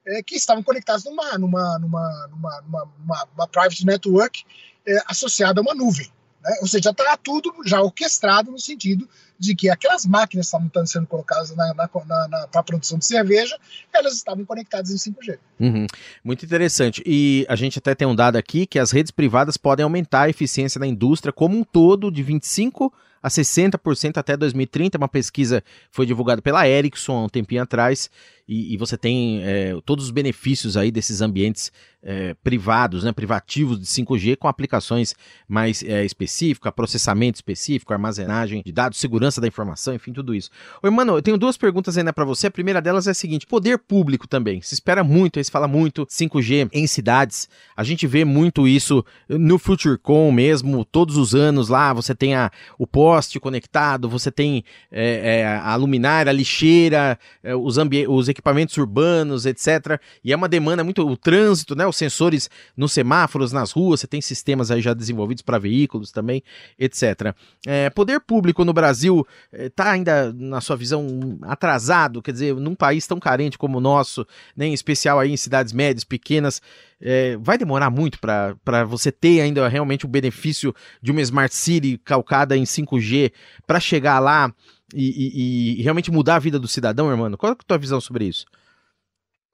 é, 0.07 0.23
que 0.23 0.37
estavam 0.37 0.63
conectados 0.63 1.05
numa, 1.05 1.37
numa, 1.37 1.79
numa, 1.79 2.29
numa, 2.31 2.63
numa, 2.99 3.29
uma 3.35 3.49
private 3.49 3.85
network 3.85 4.45
é, 4.87 4.99
associada 5.07 5.61
a 5.61 5.63
uma 5.63 5.75
nuvem. 5.75 6.11
Né? 6.43 6.59
Ou 6.61 6.69
seja, 6.69 6.91
está 6.91 7.17
tudo 7.17 7.53
já 7.65 7.83
orquestrado 7.83 8.51
no 8.51 8.59
sentido 8.59 9.09
de 9.39 9.55
que 9.55 9.69
aquelas 9.69 10.07
máquinas 10.07 10.51
que 10.51 10.57
estavam 10.57 10.87
sendo 10.87 11.07
colocadas 11.07 11.55
na, 11.55 11.75
na, 11.75 11.89
na, 12.29 12.47
para 12.49 12.61
a 12.61 12.65
produção 12.65 12.99
de 12.99 13.05
cerveja, 13.05 13.59
elas 13.93 14.15
estavam 14.15 14.45
conectadas 14.45 14.91
em 14.91 15.13
5G. 15.13 15.39
Uhum. 15.61 15.87
Muito 16.25 16.45
interessante. 16.45 17.03
E 17.07 17.47
a 17.49 17.57
gente 17.57 17.79
até 17.79 17.95
tem 17.95 18.07
um 18.07 18.15
dado 18.15 18.37
aqui 18.37 18.67
que 18.67 18.79
as 18.79 18.91
redes 18.91 19.11
privadas 19.11 19.57
podem 19.57 19.85
aumentar 19.85 20.23
a 20.23 20.31
eficiência 20.31 20.81
da 20.81 20.87
indústria 20.87 21.33
como 21.33 21.57
um 21.57 21.65
todo 21.65 22.11
de 22.11 22.23
25 22.23 22.93
a 23.27 23.29
60% 23.29 24.19
até 24.19 24.37
2030. 24.37 24.97
Uma 24.97 25.09
pesquisa 25.09 25.63
foi 25.91 26.07
divulgada 26.07 26.41
pela 26.41 26.69
Ericsson 26.69 27.17
há 27.17 27.25
um 27.25 27.29
tempinho 27.29 27.63
atrás 27.63 28.09
e, 28.49 28.75
e 28.75 28.77
você 28.77 28.97
tem 28.97 29.43
é, 29.43 29.77
todos 29.85 30.05
os 30.05 30.11
benefícios 30.13 30.77
aí 30.77 30.93
desses 30.93 31.21
ambientes 31.21 31.73
é, 32.03 32.35
privados, 32.35 33.03
né, 33.03 33.11
privativos 33.11 33.81
de 33.81 33.87
5G 33.87 34.37
com 34.37 34.47
aplicações 34.47 35.13
mais 35.49 35.83
é, 35.83 36.05
específicas, 36.05 36.73
processamento 36.73 37.35
específico, 37.35 37.93
armazenagem 37.93 38.63
de 38.65 38.71
dados, 38.71 39.01
segurança 39.01 39.41
da 39.41 39.49
informação, 39.49 39.93
enfim, 39.93 40.13
tudo 40.13 40.33
isso. 40.33 40.49
Oi, 40.81 40.91
mano, 40.91 41.17
eu 41.17 41.23
tenho 41.23 41.37
duas 41.37 41.57
perguntas 41.57 41.99
ainda 41.99 42.13
para 42.13 42.25
você. 42.25 42.47
A 42.47 42.51
primeira 42.51 42.81
delas 42.81 43.09
é 43.09 43.11
a 43.11 43.15
seguinte: 43.15 43.45
poder 43.45 43.79
público 43.79 44.29
também. 44.29 44.63
Se 44.63 44.75
espera 44.75 45.03
muito, 45.03 45.43
se 45.43 45.51
fala 45.51 45.67
muito 45.67 46.07
5G 46.07 46.69
em 46.73 46.87
cidades. 46.87 47.49
A 47.77 47.83
gente 47.83 48.07
vê 48.07 48.25
muito 48.25 48.69
isso 48.69 49.05
no 49.29 49.59
FutureCon 49.59 50.31
mesmo, 50.31 50.85
todos 50.85 51.17
os 51.17 51.35
anos 51.35 51.69
lá. 51.69 51.93
Você 51.93 52.15
tem 52.15 52.37
a, 52.37 52.53
o 52.79 52.87
poste 53.17 53.41
conectado, 53.41 54.11
você 54.11 54.31
tem 54.31 54.63
é, 54.93 55.41
é, 55.41 55.47
a 55.47 55.75
luminária, 55.75 56.29
a 56.29 56.33
lixeira, 56.33 57.19
é, 57.43 57.55
os, 57.55 57.77
os 58.09 58.29
equipamentos 58.29 58.77
urbanos, 58.77 59.47
etc. 59.47 59.99
E 60.23 60.35
é 60.35 60.37
uma 60.37 60.49
demanda 60.49 60.85
muito. 60.85 61.07
O 61.07 61.17
trânsito, 61.17 61.75
né? 61.75 61.87
Os 61.87 61.97
sensores 61.97 62.51
nos 62.77 62.93
semáforos, 62.93 63.53
nas 63.53 63.73
ruas, 63.73 64.01
você 64.01 64.07
tem 64.07 64.21
sistemas 64.21 64.71
aí 64.71 64.83
já 64.83 64.93
desenvolvidos 64.93 65.43
para 65.43 65.59
veículos 65.59 66.13
também, 66.13 66.43
etc. 66.79 67.35
É, 67.67 67.89
poder 67.89 68.21
público 68.21 68.65
no 68.67 68.73
Brasil 68.75 69.27
está 69.51 69.89
é, 69.89 69.91
ainda, 69.93 70.33
na 70.35 70.61
sua 70.61 70.77
visão, 70.77 71.39
atrasado, 71.43 72.21
quer 72.21 72.33
dizer, 72.33 72.55
num 72.55 72.75
país 72.75 73.07
tão 73.07 73.19
carente 73.19 73.57
como 73.57 73.79
o 73.79 73.81
nosso, 73.81 74.27
né, 74.55 74.67
em 74.67 74.75
especial 74.75 75.19
aí 75.19 75.33
em 75.33 75.37
cidades 75.39 75.73
médias, 75.73 76.05
pequenas, 76.05 76.61
é, 77.01 77.37
vai 77.37 77.59
demorar 77.59 77.91
muito 77.91 78.19
para 78.19 78.85
você 78.85 79.13
ter 79.13 79.41
ainda 79.41 79.69
realmente 79.69 80.05
o 80.05 80.09
benefício 80.09 80.75
de 81.03 81.11
uma 81.11 81.21
Smart 81.21 81.55
City 81.55 81.99
calcada 81.99 82.57
em 82.57 82.65
5G 82.65 83.33
para 83.67 83.81
chegar 83.81 84.19
lá 84.19 84.53
e, 84.95 85.05
e, 85.05 85.81
e, 85.81 85.83
realmente 85.83 86.11
mudar 86.11 86.37
a 86.37 86.41
vida 86.41 86.59
do 86.59 86.69
cidadão, 86.69 87.11
irmão? 87.11 87.31
Qual 87.37 87.53
é 87.53 87.55
a 87.55 87.57
tua 87.57 87.79
visão 87.79 88.01
sobre 88.01 88.27
isso? 88.27 88.47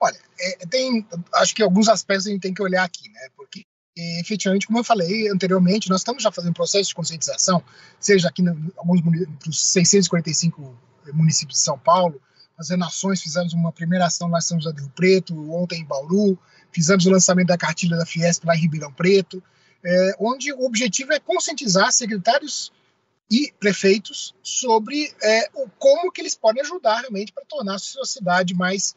Olha, 0.01 0.19
é, 0.39 0.67
tem, 0.67 1.07
acho 1.35 1.55
que 1.55 1.63
alguns 1.63 1.89
aspectos 1.89 2.27
a 2.27 2.31
gente 2.31 2.43
tem 2.43 2.55
que 2.55 2.63
olhar 2.63 2.85
aqui, 2.85 3.09
né? 3.09 3.29
Porque 3.37 3.65
efetivamente, 3.97 4.67
como 4.67 4.79
eu 4.79 4.85
falei 4.85 5.29
anteriormente, 5.29 5.89
nós 5.89 6.01
estamos 6.01 6.23
já 6.23 6.31
fazendo 6.31 6.55
processo 6.55 6.89
de 6.89 6.95
conscientização, 6.95 7.63
seja 8.01 8.29
aqui 8.29 8.43
em 8.43 8.49
alguns 8.77 9.01
dos 9.45 9.65
645 9.73 10.77
municípios 11.13 11.59
de 11.59 11.65
São 11.65 11.79
Paulo, 11.79 12.21
as 12.59 12.71
renações, 12.71 13.21
fizemos 13.21 13.53
uma 13.53 13.73
primeira 13.73 14.07
ação 14.07 14.29
lá 14.29 14.39
em 14.39 14.43
São 14.43 14.61
José 14.61 14.75
do 14.75 14.83
Rio 14.83 14.93
Preto, 14.95 15.53
ontem 15.53 15.81
em 15.81 15.85
Bauru, 15.85 16.39
fizemos 16.73 17.07
o 17.07 17.11
lançamento 17.11 17.49
da 17.49 17.59
cartilha 17.59 17.97
da 17.97 18.07
Fiesp 18.07 18.45
lá 18.45 18.57
em 18.57 18.61
Ribeirão 18.61 18.93
Preto, 18.93 19.43
é, 19.85 20.17
onde 20.19 20.53
o 20.53 20.65
objetivo 20.65 21.13
é 21.13 21.21
conscientizar 21.21 21.93
secretários 21.93 22.73
e 23.31 23.53
prefeitos 23.59 24.35
sobre 24.43 25.13
é, 25.23 25.51
o, 25.55 25.69
como 25.79 26.13
que 26.13 26.21
eles 26.21 26.35
podem 26.35 26.63
ajudar 26.63 27.01
realmente 27.01 27.33
para 27.33 27.45
tornar 27.45 27.77
a 27.77 27.79
sua 27.79 28.05
cidade 28.05 28.55
mais 28.55 28.95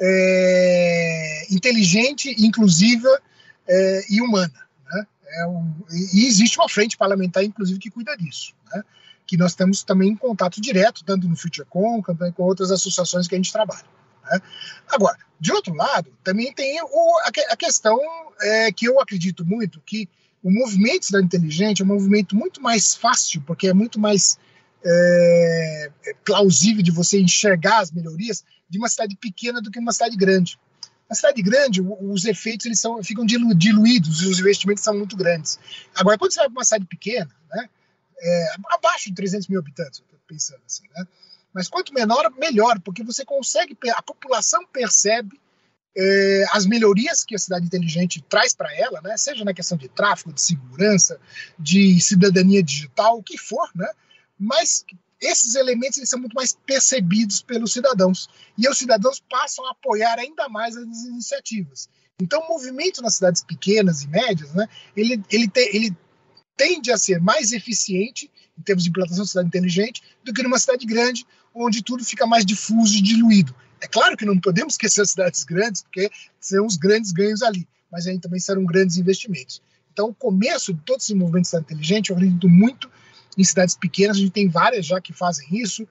é, 0.00 1.46
inteligente, 1.50 2.34
inclusiva 2.38 3.08
é, 3.68 4.04
e 4.10 4.20
humana. 4.20 4.54
Né? 4.90 5.06
É 5.38 5.46
um, 5.46 5.74
e 6.14 6.26
existe 6.26 6.58
uma 6.58 6.68
frente 6.68 6.96
parlamentar, 6.96 7.44
inclusive, 7.44 7.78
que 7.78 7.90
cuida 7.90 8.16
disso. 8.16 8.54
Né? 8.72 8.82
Que 9.26 9.36
nós 9.36 9.54
temos 9.54 9.82
também 9.82 10.10
em 10.10 10.16
contato 10.16 10.60
direto, 10.60 11.04
tanto 11.04 11.28
no 11.28 11.36
FutureCon, 11.36 12.02
também 12.02 12.32
com 12.32 12.42
outras 12.42 12.70
associações 12.70 13.28
que 13.28 13.34
a 13.34 13.38
gente 13.38 13.52
trabalha. 13.52 13.84
Né? 14.30 14.40
Agora, 14.88 15.18
de 15.40 15.52
outro 15.52 15.74
lado, 15.74 16.10
também 16.22 16.52
tem 16.52 16.80
o, 16.82 17.18
a, 17.24 17.52
a, 17.52 17.56
questão 17.56 17.98
é, 18.40 18.72
que 18.72 18.86
eu 18.86 19.00
acredito 19.00 19.44
muito 19.44 19.80
que 19.80 20.08
o 20.42 20.50
movimento 20.50 21.06
cidade 21.06 21.24
inteligente 21.24 21.82
é 21.82 21.84
um 21.84 21.88
movimento 21.88 22.36
muito 22.36 22.60
mais 22.60 22.94
fácil, 22.94 23.42
porque 23.46 23.68
é 23.68 23.72
muito 23.72 23.98
mais 23.98 24.38
é, 24.84 25.90
é, 26.06 26.14
plausível 26.24 26.82
de 26.82 26.90
você 26.90 27.20
enxergar 27.20 27.78
as 27.78 27.90
melhorias 27.90 28.44
de 28.68 28.78
uma 28.78 28.88
cidade 28.88 29.16
pequena 29.16 29.60
do 29.60 29.70
que 29.70 29.78
uma 29.78 29.92
cidade 29.92 30.16
grande. 30.16 30.58
Na 31.08 31.14
cidade 31.14 31.42
grande, 31.42 31.80
os 31.82 32.24
efeitos 32.24 32.66
eles 32.66 32.80
são, 32.80 33.02
ficam 33.02 33.24
dilu, 33.24 33.54
diluídos 33.54 34.22
e 34.22 34.26
os 34.26 34.38
investimentos 34.38 34.82
são 34.82 34.96
muito 34.96 35.16
grandes. 35.16 35.58
Agora, 35.94 36.18
quando 36.18 36.32
você 36.32 36.40
vai 36.40 36.48
para 36.48 36.58
uma 36.58 36.64
cidade 36.64 36.86
pequena, 36.86 37.30
né, 37.50 37.68
é, 38.20 38.54
abaixo 38.70 39.08
de 39.08 39.14
300 39.14 39.48
mil 39.48 39.58
habitantes, 39.58 40.02
pensando 40.26 40.62
assim, 40.66 40.84
né, 40.94 41.06
mas 41.54 41.68
quanto 41.68 41.94
menor, 41.94 42.30
melhor, 42.36 42.80
porque 42.80 43.04
você 43.04 43.24
consegue, 43.24 43.76
a 43.94 44.02
população 44.02 44.66
percebe 44.66 45.40
é, 45.96 46.44
as 46.50 46.66
melhorias 46.66 47.24
que 47.24 47.34
a 47.34 47.38
cidade 47.38 47.66
inteligente 47.66 48.20
traz 48.28 48.52
para 48.54 48.74
ela, 48.74 49.00
né, 49.00 49.16
seja 49.16 49.44
na 49.44 49.54
questão 49.54 49.78
de 49.78 49.88
tráfego, 49.88 50.32
de 50.32 50.42
segurança, 50.42 51.20
de 51.58 52.00
cidadania 52.00 52.62
digital, 52.62 53.18
o 53.18 53.22
que 53.22 53.38
for, 53.38 53.70
né, 53.74 53.88
mas 54.38 54.84
esses 55.20 55.54
elementos 55.54 55.98
eles 55.98 56.10
são 56.10 56.18
muito 56.18 56.34
mais 56.34 56.58
percebidos 56.66 57.40
pelos 57.40 57.72
cidadãos. 57.72 58.28
E 58.58 58.68
os 58.68 58.76
cidadãos 58.76 59.22
passam 59.30 59.64
a 59.66 59.70
apoiar 59.70 60.18
ainda 60.18 60.48
mais 60.48 60.76
as 60.76 61.04
iniciativas. 61.04 61.88
Então, 62.20 62.42
o 62.42 62.48
movimento 62.48 63.00
nas 63.00 63.14
cidades 63.14 63.42
pequenas 63.42 64.02
e 64.02 64.08
médias, 64.08 64.52
né, 64.52 64.68
ele, 64.96 65.22
ele, 65.30 65.48
te, 65.48 65.60
ele 65.74 65.96
tende 66.56 66.92
a 66.92 66.98
ser 66.98 67.20
mais 67.20 67.52
eficiente 67.52 68.30
em 68.58 68.62
termos 68.62 68.84
de 68.84 68.90
implantação 68.90 69.24
de 69.24 69.30
cidade 69.30 69.48
inteligente 69.48 70.02
do 70.24 70.32
que 70.32 70.42
numa 70.42 70.58
cidade 70.58 70.86
grande, 70.86 71.26
onde 71.54 71.82
tudo 71.82 72.04
fica 72.04 72.26
mais 72.26 72.44
difuso 72.44 72.96
e 72.96 73.02
diluído. 73.02 73.54
É 73.80 73.86
claro 73.86 74.16
que 74.16 74.24
não 74.24 74.38
podemos 74.38 74.74
esquecer 74.74 75.02
as 75.02 75.10
cidades 75.10 75.44
grandes, 75.44 75.82
porque 75.82 76.10
são 76.40 76.66
os 76.66 76.76
grandes 76.76 77.12
ganhos 77.12 77.42
ali, 77.42 77.68
mas 77.90 78.06
aí 78.06 78.18
também 78.18 78.40
serão 78.40 78.64
grandes 78.64 78.96
investimentos. 78.96 79.62
Então, 79.92 80.08
o 80.08 80.14
começo 80.14 80.74
de 80.74 80.80
todo 80.80 81.00
esse 81.00 81.14
movimento 81.14 81.42
de 81.42 81.48
cidade 81.48 81.66
inteligente, 81.66 82.10
eu 82.10 82.16
acredito 82.16 82.48
muito 82.48 82.90
em 83.38 83.44
cidades 83.44 83.76
pequenas, 83.76 84.16
a 84.16 84.20
gente 84.20 84.32
tem 84.32 84.48
várias 84.48 84.86
já 84.86 85.00
que 85.00 85.12
fazem 85.12 85.46
isso. 85.52 85.86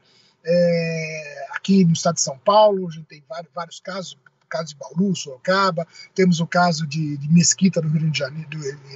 É, 0.45 1.47
aqui 1.51 1.85
no 1.85 1.93
estado 1.93 2.15
de 2.15 2.21
São 2.21 2.37
Paulo, 2.37 2.87
a 2.87 2.91
gente 2.91 3.05
tem 3.05 3.23
vários, 3.29 3.53
vários 3.53 3.79
casos, 3.79 4.13
o 4.13 4.47
caso 4.49 4.69
de 4.69 4.75
Bauru, 4.75 5.15
Sorocaba, 5.15 5.87
temos 6.13 6.41
o 6.41 6.47
caso 6.47 6.85
de, 6.85 7.17
de 7.17 7.31
Mesquita 7.31 7.81
no 7.81 7.87
Rio 7.89 8.11
de 8.11 8.19
Janeiro, 8.19 8.49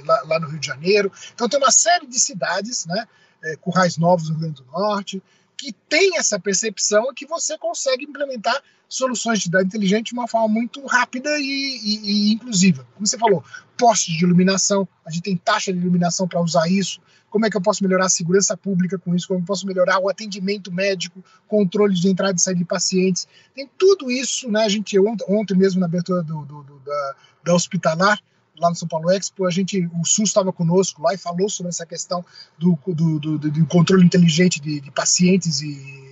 lá, 0.04 0.22
lá, 0.24 0.40
no 0.40 0.48
Rio 0.48 0.58
de 0.58 0.66
Janeiro. 0.66 1.10
Então 1.34 1.48
tem 1.48 1.58
uma 1.58 1.72
série 1.72 2.06
de 2.06 2.20
cidades, 2.20 2.84
né, 2.84 3.06
é, 3.42 3.56
Currais 3.56 3.96
Novos 3.96 4.28
no 4.28 4.34
Rio 4.34 4.40
Grande 4.40 4.62
do 4.62 4.70
Norte, 4.70 5.22
que 5.56 5.72
tem 5.88 6.16
essa 6.16 6.38
percepção 6.38 7.12
que 7.14 7.26
você 7.26 7.58
consegue 7.58 8.04
implementar 8.04 8.62
soluções 8.88 9.38
de 9.38 9.44
cidade 9.44 9.66
inteligente 9.66 10.08
de 10.08 10.14
uma 10.14 10.26
forma 10.26 10.48
muito 10.48 10.84
rápida 10.86 11.30
e, 11.38 11.42
e, 11.44 12.30
e 12.30 12.32
inclusiva. 12.32 12.86
Como 12.94 13.06
você 13.06 13.18
falou, 13.18 13.44
postes 13.76 14.16
de 14.16 14.24
iluminação, 14.24 14.88
a 15.04 15.10
gente 15.10 15.24
tem 15.24 15.36
taxa 15.36 15.72
de 15.72 15.78
iluminação 15.78 16.26
para 16.26 16.40
usar 16.40 16.68
isso. 16.68 17.00
Como 17.28 17.44
é 17.44 17.50
que 17.50 17.56
eu 17.56 17.60
posso 17.60 17.82
melhorar 17.82 18.06
a 18.06 18.08
segurança 18.08 18.56
pública 18.56 18.98
com 18.98 19.14
isso? 19.14 19.28
Como 19.28 19.40
eu 19.40 19.44
posso 19.44 19.66
melhorar 19.66 19.98
o 19.98 20.08
atendimento 20.08 20.72
médico, 20.72 21.22
controle 21.46 21.94
de 21.94 22.08
entrada 22.08 22.34
e 22.34 22.40
saída 22.40 22.60
de 22.60 22.64
pacientes? 22.64 23.28
Tem 23.54 23.68
tudo 23.76 24.10
isso, 24.10 24.50
né? 24.50 24.64
A 24.64 24.68
gente 24.68 24.98
ontem, 24.98 25.24
ontem 25.28 25.54
mesmo 25.54 25.80
na 25.80 25.86
abertura 25.86 26.22
do, 26.22 26.44
do, 26.46 26.62
do 26.62 26.78
da, 26.78 27.16
da 27.44 27.54
hospitalar, 27.54 28.18
lá 28.60 28.70
no 28.70 28.76
São 28.76 28.88
Paulo 28.88 29.10
Expo, 29.10 29.46
a 29.46 29.50
gente, 29.50 29.88
o 29.98 30.04
SUS 30.04 30.28
estava 30.28 30.52
conosco 30.52 31.02
lá 31.02 31.14
e 31.14 31.18
falou 31.18 31.48
sobre 31.48 31.70
essa 31.70 31.86
questão 31.86 32.24
do, 32.58 32.78
do, 32.86 33.18
do, 33.18 33.38
do 33.38 33.66
controle 33.66 34.04
inteligente 34.04 34.60
de, 34.60 34.80
de, 34.80 34.90
pacientes 34.90 35.60
e 35.60 36.08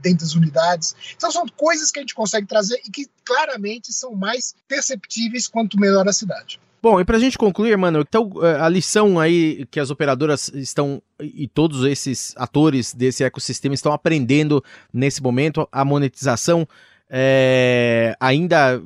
dentro 0.00 0.26
das 0.26 0.34
unidades. 0.34 0.94
Então 1.16 1.30
são 1.30 1.46
coisas 1.56 1.90
que 1.90 1.98
a 1.98 2.02
gente 2.02 2.14
consegue 2.14 2.46
trazer 2.46 2.80
e 2.86 2.90
que 2.90 3.06
claramente 3.24 3.92
são 3.92 4.14
mais 4.14 4.54
perceptíveis 4.68 5.46
quanto 5.46 5.78
melhor 5.78 6.06
a 6.08 6.12
cidade. 6.12 6.60
Bom, 6.82 6.98
e 6.98 7.04
para 7.04 7.18
a 7.18 7.20
gente 7.20 7.36
concluir, 7.36 7.76
mano, 7.76 8.00
então 8.00 8.32
eh, 8.42 8.58
a 8.58 8.66
lição 8.66 9.20
aí 9.20 9.66
que 9.70 9.78
as 9.78 9.90
operadoras 9.90 10.48
estão 10.54 11.02
e 11.20 11.46
todos 11.46 11.84
esses 11.84 12.32
atores 12.36 12.94
desse 12.94 13.22
ecossistema 13.22 13.74
estão 13.74 13.92
aprendendo 13.92 14.64
nesse 14.90 15.22
momento, 15.22 15.68
a 15.70 15.84
monetização 15.84 16.66
é, 17.10 18.14
ainda 18.18 18.80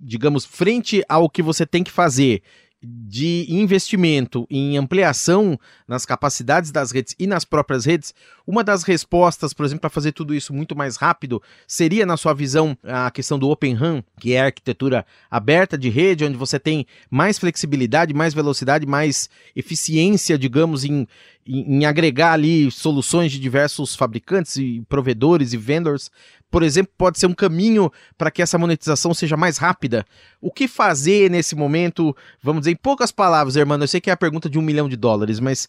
digamos, 0.00 0.44
frente 0.44 1.02
ao 1.08 1.28
que 1.28 1.42
você 1.42 1.66
tem 1.66 1.82
que 1.82 1.90
fazer 1.90 2.42
de 2.80 3.44
investimento 3.48 4.46
em 4.48 4.76
ampliação 4.76 5.58
nas 5.86 6.06
capacidades 6.06 6.70
das 6.70 6.92
redes 6.92 7.14
e 7.18 7.26
nas 7.26 7.44
próprias 7.44 7.84
redes, 7.84 8.14
uma 8.46 8.62
das 8.62 8.84
respostas, 8.84 9.52
por 9.52 9.66
exemplo, 9.66 9.80
para 9.80 9.90
fazer 9.90 10.12
tudo 10.12 10.32
isso 10.32 10.54
muito 10.54 10.76
mais 10.76 10.96
rápido, 10.96 11.42
seria, 11.66 12.06
na 12.06 12.16
sua 12.16 12.32
visão, 12.32 12.78
a 12.84 13.10
questão 13.10 13.38
do 13.38 13.50
Open 13.50 13.74
RAN, 13.74 14.02
que 14.20 14.32
é 14.32 14.40
a 14.40 14.46
arquitetura 14.46 15.04
aberta 15.28 15.76
de 15.76 15.88
rede, 15.88 16.24
onde 16.24 16.36
você 16.36 16.58
tem 16.58 16.86
mais 17.10 17.36
flexibilidade, 17.38 18.14
mais 18.14 18.32
velocidade, 18.32 18.86
mais 18.86 19.28
eficiência, 19.56 20.38
digamos, 20.38 20.84
em, 20.84 21.06
em, 21.44 21.78
em 21.78 21.84
agregar 21.84 22.32
ali 22.32 22.70
soluções 22.70 23.32
de 23.32 23.40
diversos 23.40 23.96
fabricantes 23.96 24.56
e 24.56 24.84
provedores 24.88 25.52
e 25.52 25.56
vendors 25.56 26.12
por 26.50 26.62
exemplo, 26.62 26.92
pode 26.96 27.18
ser 27.18 27.26
um 27.26 27.34
caminho 27.34 27.90
para 28.16 28.30
que 28.30 28.40
essa 28.40 28.58
monetização 28.58 29.12
seja 29.12 29.36
mais 29.36 29.58
rápida? 29.58 30.04
O 30.40 30.50
que 30.50 30.66
fazer 30.66 31.30
nesse 31.30 31.54
momento? 31.54 32.16
Vamos 32.42 32.62
dizer 32.62 32.72
em 32.72 32.76
poucas 32.76 33.12
palavras, 33.12 33.56
irmão. 33.56 33.78
Eu 33.78 33.88
sei 33.88 34.00
que 34.00 34.10
é 34.10 34.12
a 34.12 34.16
pergunta 34.16 34.48
de 34.48 34.58
um 34.58 34.62
milhão 34.62 34.88
de 34.88 34.96
dólares, 34.96 35.40
mas 35.40 35.68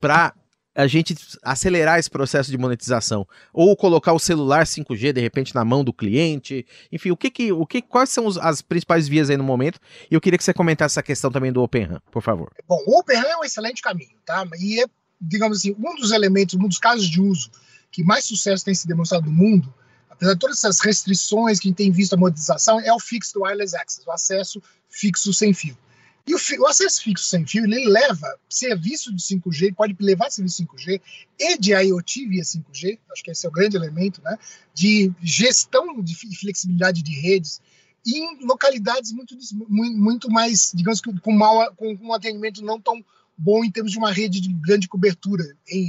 para 0.00 0.34
a 0.74 0.86
gente 0.86 1.16
acelerar 1.42 1.98
esse 1.98 2.08
processo 2.08 2.52
de 2.52 2.56
monetização 2.56 3.26
ou 3.52 3.76
colocar 3.76 4.12
o 4.12 4.18
celular 4.18 4.64
5G 4.64 5.12
de 5.12 5.20
repente 5.20 5.52
na 5.52 5.64
mão 5.64 5.82
do 5.82 5.92
cliente, 5.92 6.64
enfim, 6.92 7.10
o 7.10 7.16
que 7.16 7.30
que, 7.30 7.50
o 7.50 7.66
que 7.66 7.82
quais 7.82 8.10
são 8.10 8.26
os, 8.26 8.38
as 8.38 8.62
principais 8.62 9.08
vias 9.08 9.28
aí 9.28 9.36
no 9.36 9.42
momento? 9.42 9.80
E 10.08 10.14
eu 10.14 10.20
queria 10.20 10.38
que 10.38 10.44
você 10.44 10.54
comentasse 10.54 10.92
essa 10.92 11.02
questão 11.02 11.32
também 11.32 11.52
do 11.52 11.62
Open 11.62 11.84
RAN, 11.84 12.00
por 12.12 12.22
favor. 12.22 12.52
Bom, 12.68 12.78
o 12.86 13.00
Open 13.00 13.16
RAN 13.16 13.26
é 13.26 13.36
um 13.38 13.44
excelente 13.44 13.82
caminho, 13.82 14.16
tá? 14.24 14.46
E 14.60 14.80
é, 14.80 14.86
digamos 15.20 15.58
assim, 15.58 15.74
um 15.76 15.96
dos 15.96 16.12
elementos, 16.12 16.54
um 16.54 16.68
dos 16.68 16.78
casos 16.78 17.08
de 17.08 17.20
uso 17.20 17.50
que 17.90 18.04
mais 18.04 18.24
sucesso 18.24 18.64
tem 18.64 18.74
se 18.74 18.86
demonstrado 18.86 19.26
no 19.26 19.32
mundo 19.32 19.74
apesar 20.18 20.34
de 20.34 20.40
todas 20.40 20.58
essas 20.58 20.80
restrições 20.80 21.60
que 21.60 21.68
a 21.68 21.70
gente 21.70 21.76
tem 21.76 21.92
visto 21.92 22.14
a 22.14 22.16
monetização, 22.16 22.80
é 22.80 22.92
o 22.92 22.98
Fixed 22.98 23.38
Wireless 23.38 23.76
Access, 23.76 24.06
o 24.06 24.12
acesso 24.12 24.60
fixo 24.90 25.32
sem 25.32 25.54
fio. 25.54 25.78
E 26.26 26.34
o, 26.34 26.38
o, 26.60 26.66
acesso 26.66 27.02
fixo 27.02 27.24
sem 27.24 27.46
fio, 27.46 27.64
ele 27.64 27.88
leva 27.88 28.26
serviço 28.50 29.14
de 29.14 29.22
5G, 29.22 29.74
pode 29.74 29.96
levar 30.00 30.30
serviço 30.30 30.62
5G 30.64 31.00
e 31.38 31.56
de 31.56 31.72
IoT 31.72 32.26
via 32.26 32.42
5G, 32.42 32.98
acho 33.12 33.22
que 33.22 33.30
esse 33.30 33.46
é 33.46 33.48
o 33.48 33.52
grande 33.52 33.76
elemento, 33.76 34.20
né, 34.22 34.36
de 34.74 35.10
gestão 35.22 36.02
de 36.02 36.14
flexibilidade 36.36 37.02
de 37.02 37.12
redes 37.12 37.60
em 38.06 38.44
localidades 38.44 39.12
muito, 39.12 39.36
muito 39.68 40.30
mais, 40.30 40.72
digamos 40.74 41.00
que 41.00 41.12
com, 41.20 41.32
mal, 41.32 41.72
com 41.74 41.96
um 42.00 42.12
atendimento 42.12 42.62
não 42.62 42.80
tão 42.80 43.04
bom 43.36 43.64
em 43.64 43.70
termos 43.70 43.92
de 43.92 43.98
uma 43.98 44.12
rede 44.12 44.40
de 44.40 44.52
grande 44.52 44.88
cobertura 44.88 45.44
em, 45.68 45.86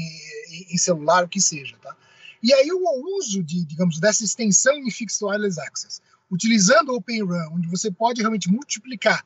em 0.71 0.77
celular, 0.77 1.23
o 1.23 1.29
que 1.29 1.41
seja, 1.41 1.75
tá? 1.81 1.95
E 2.41 2.53
aí 2.53 2.71
o 2.71 3.17
uso 3.17 3.43
de, 3.43 3.65
digamos, 3.65 3.99
dessa 3.99 4.23
extensão 4.23 4.73
em 4.75 4.89
Fixed 4.89 5.23
Wireless 5.23 5.59
Access, 5.59 6.01
utilizando 6.31 6.89
o 6.89 6.95
Open 6.95 7.25
RAN, 7.25 7.49
onde 7.51 7.67
você 7.67 7.91
pode 7.91 8.21
realmente 8.21 8.49
multiplicar 8.49 9.25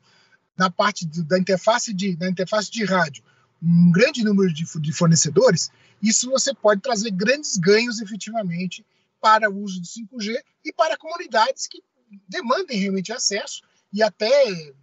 na 0.58 0.70
parte 0.70 1.06
de, 1.06 1.24
da 1.24 1.38
interface 1.38 1.94
de 1.94 2.16
da 2.16 2.30
interface 2.30 2.72
de 2.72 2.84
rádio 2.86 3.24
um 3.64 3.92
grande 3.92 4.24
número 4.24 4.54
de, 4.54 4.66
de 4.82 4.92
fornecedores, 4.92 5.72
isso 6.02 6.30
você 6.30 6.54
pode 6.54 6.82
trazer 6.82 7.12
grandes 7.12 7.56
ganhos 7.56 8.02
efetivamente 8.02 8.86
para 9.22 9.50
o 9.50 9.58
uso 9.58 9.80
do 9.80 9.88
5G 9.88 10.36
e 10.66 10.74
para 10.74 10.98
comunidades 10.98 11.66
que 11.66 11.82
demandem 12.28 12.78
realmente 12.78 13.14
acesso 13.14 13.62
e 13.92 14.04
até, 14.04 14.30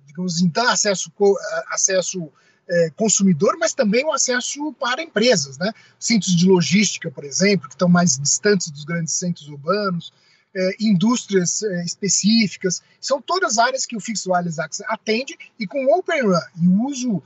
digamos, 0.07 0.41
então 0.41 0.67
acesso 0.67 1.13
acesso 1.69 2.33
é, 2.71 2.91
consumidor, 2.97 3.57
mas 3.59 3.75
também 3.75 4.05
o 4.05 4.13
acesso 4.13 4.73
para 4.75 5.03
empresas, 5.03 5.59
né? 5.59 5.73
Centros 5.99 6.37
de 6.37 6.47
logística, 6.47 7.11
por 7.11 7.25
exemplo, 7.25 7.69
que 7.69 7.75
estão 7.75 7.89
mais 7.89 8.17
distantes 8.17 8.71
dos 8.71 8.85
grandes 8.85 9.15
centros 9.15 9.49
urbanos, 9.49 10.13
é, 10.55 10.77
indústrias 10.81 11.63
é, 11.63 11.85
específicas, 11.85 12.83
são 13.01 13.21
todas 13.21 13.59
áreas 13.59 13.87
que 13.87 13.97
o 13.97 14.01
Fixed 14.01 14.29
Wireless 14.29 14.61
Access 14.61 14.85
atende 14.89 15.37
e 15.59 15.67
com 15.67 15.85
o 15.85 15.99
Open 15.99 16.23
RAN 16.23 16.43
e 16.61 16.69
o 16.69 16.87
uso 16.87 17.23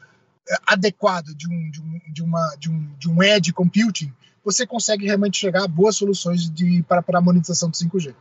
é, 0.48 0.56
adequado 0.66 1.34
de 1.34 1.48
um, 1.48 1.70
de, 1.70 1.80
um, 1.80 2.00
de, 2.12 2.22
uma, 2.22 2.56
de, 2.58 2.70
um, 2.70 2.94
de 2.98 3.10
um 3.10 3.22
edge 3.22 3.52
computing, 3.52 4.12
você 4.44 4.66
consegue 4.66 5.06
realmente 5.06 5.38
chegar 5.38 5.64
a 5.64 5.68
boas 5.68 5.96
soluções 5.96 6.52
para, 6.86 7.02
para 7.02 7.18
a 7.18 7.22
monetização 7.22 7.70
do 7.70 7.76
5G. 7.76 8.14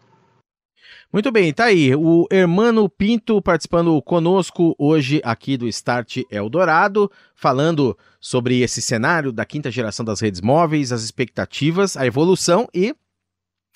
Muito 1.12 1.32
bem, 1.32 1.54
tá 1.54 1.66
aí. 1.66 1.96
O 1.96 2.28
Hermano 2.32 2.90
Pinto 2.90 3.42
participando 3.42 4.02
conosco 4.02 4.76
hoje 4.78 5.22
aqui 5.24 5.58
do 5.58 5.68
Start 5.68 6.18
Eldorado, 6.30 7.12
falando 7.36 7.98
sobre 8.20 8.62
esse 8.62 8.82
cenário 8.82 9.32
da 9.32 9.46
quinta 9.46 9.70
geração 9.70 10.04
das 10.04 10.20
redes 10.20 10.42
móveis, 10.42 10.92
as 10.92 11.04
expectativas, 11.04 11.96
a 11.96 12.06
evolução 12.06 12.68
e 12.74 12.96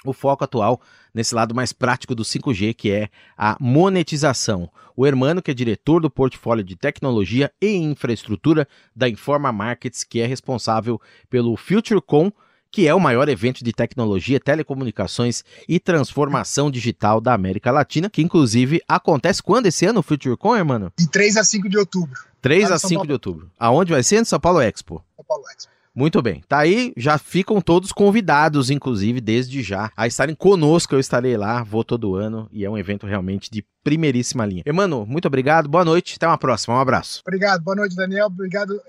o 0.05 0.13
foco 0.13 0.43
atual 0.43 0.81
nesse 1.13 1.33
lado 1.33 1.55
mais 1.55 1.73
prático 1.73 2.13
do 2.13 2.23
5G, 2.23 2.73
que 2.73 2.91
é 2.91 3.09
a 3.37 3.57
monetização. 3.59 4.69
O 4.95 5.05
Hermano, 5.05 5.41
que 5.41 5.51
é 5.51 5.53
diretor 5.53 6.01
do 6.01 6.09
portfólio 6.09 6.63
de 6.63 6.75
tecnologia 6.75 7.51
e 7.61 7.75
infraestrutura 7.75 8.67
da 8.95 9.09
Informa 9.09 9.51
Markets, 9.51 10.03
que 10.03 10.19
é 10.19 10.25
responsável 10.25 11.01
pelo 11.29 11.55
FutureCom, 11.55 12.31
que 12.71 12.87
é 12.87 12.93
o 12.93 12.99
maior 12.99 13.29
evento 13.29 13.63
de 13.63 13.71
tecnologia, 13.73 14.39
telecomunicações 14.39 15.43
e 15.67 15.79
transformação 15.79 16.69
digital 16.69 17.19
da 17.19 17.33
América 17.33 17.71
Latina, 17.71 18.09
que 18.09 18.21
inclusive 18.21 18.81
acontece 18.87 19.41
quando 19.41 19.67
esse 19.67 19.85
ano 19.85 19.99
o 19.99 20.03
FutureCon, 20.03 20.63
mano? 20.63 20.91
De 20.97 21.09
3 21.09 21.37
a 21.37 21.43
5 21.43 21.69
de 21.69 21.77
outubro. 21.77 22.19
3 22.41 22.71
a 22.71 22.79
5 22.79 22.93
Paulo. 22.93 23.07
de 23.07 23.13
outubro. 23.13 23.51
Aonde 23.59 23.91
vai 23.91 24.03
ser? 24.03 24.19
No 24.19 24.25
São 24.25 24.39
Paulo 24.39 24.61
Expo. 24.61 25.03
São 25.15 25.25
Paulo 25.25 25.43
Expo. 25.55 25.76
Muito 25.97 26.21
bem. 26.21 26.43
Tá 26.47 26.59
aí, 26.59 26.93
já 26.95 27.17
ficam 27.17 27.59
todos 27.59 27.91
convidados, 27.91 28.69
inclusive, 28.69 29.19
desde 29.19 29.63
já, 29.63 29.91
a 29.97 30.05
estarem 30.05 30.35
conosco. 30.35 30.93
Eu 30.93 30.99
estarei 30.99 31.35
lá, 31.35 31.63
vou 31.63 31.83
todo 31.83 32.13
ano 32.13 32.47
e 32.51 32.63
é 32.63 32.69
um 32.69 32.77
evento 32.77 33.07
realmente 33.07 33.49
de 33.49 33.65
primeiríssima 33.83 34.45
linha. 34.45 34.61
Emano, 34.63 35.07
muito 35.07 35.27
obrigado, 35.27 35.67
boa 35.67 35.83
noite, 35.83 36.13
até 36.17 36.27
uma 36.27 36.37
próxima, 36.37 36.75
um 36.75 36.79
abraço. 36.79 37.23
Obrigado, 37.25 37.63
boa 37.63 37.75
noite, 37.75 37.95
Daniel. 37.95 38.27
Obrigado 38.27 38.79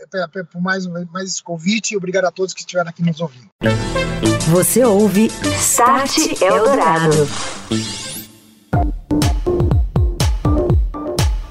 por 0.53 0.61
mais, 0.61 0.87
mais 0.87 1.31
esse 1.31 1.43
convite 1.43 1.95
e 1.95 1.97
obrigado 1.97 2.27
a 2.27 2.31
todos 2.31 2.53
que 2.53 2.61
estiveram 2.61 2.91
aqui 2.91 3.03
nos 3.03 3.19
ouvindo. 3.23 3.49
Você 4.51 4.85
ouve 4.85 5.31
Start 5.57 6.43
Eldorado. 6.43 7.27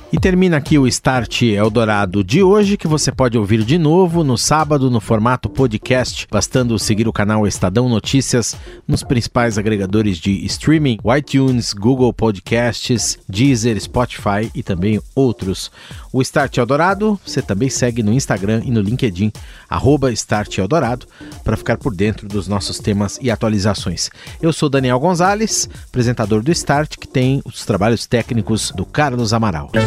E 0.10 0.18
termina 0.18 0.56
aqui 0.56 0.80
o 0.80 0.88
Start 0.88 1.42
Eldorado 1.42 2.24
de 2.24 2.42
hoje, 2.42 2.78
que 2.78 2.88
você 2.88 3.12
pode 3.12 3.38
ouvir 3.38 3.66
de 3.66 3.78
novo 3.78 4.24
no 4.24 4.38
sábado 4.38 4.90
no 4.90 5.02
formato 5.02 5.50
podcast, 5.50 6.26
bastando 6.32 6.80
seguir 6.80 7.10
o 7.10 7.14
canal 7.14 7.46
Estadão 7.46 7.90
Notícias 7.90 8.56
nos 8.88 9.04
principais 9.04 9.58
agregadores 9.58 10.18
de 10.18 10.46
streaming, 10.46 10.98
iTunes, 11.18 11.74
Google 11.74 12.14
Podcasts, 12.14 13.20
Deezer, 13.28 13.78
Spotify 13.82 14.50
e 14.56 14.64
também 14.64 15.02
outros. 15.14 15.70
O 16.14 16.22
Start 16.22 16.56
Eldorado 16.56 17.20
você 17.26 17.42
também 17.42 17.70
segue 17.70 18.02
no 18.02 18.14
Instagram 18.14 18.62
e 18.64 18.72
no 18.72 18.80
LinkedIn, 18.80 19.34
Start 20.14 20.58
Eldorado, 20.58 21.06
para 21.44 21.58
ficar 21.58 21.78
por 21.78 21.94
dentro 21.94 22.30
dos 22.30 22.48
nossos 22.48 22.80
temas 22.80 23.20
e 23.22 23.30
atualizações. 23.30 24.10
Eu 24.42 24.54
sou 24.54 24.70
Daniel 24.70 25.02
Gonzalez, 25.02 25.70
apresentador 25.90 26.42
do 26.42 26.52
Start, 26.54 26.96
que 26.96 27.10
tem 27.10 27.42
os 27.44 27.66
trabalhos 27.66 28.06
técnicos 28.06 28.72
do 28.72 28.86
Carlos 28.86 29.34
Amaral. 29.34 29.70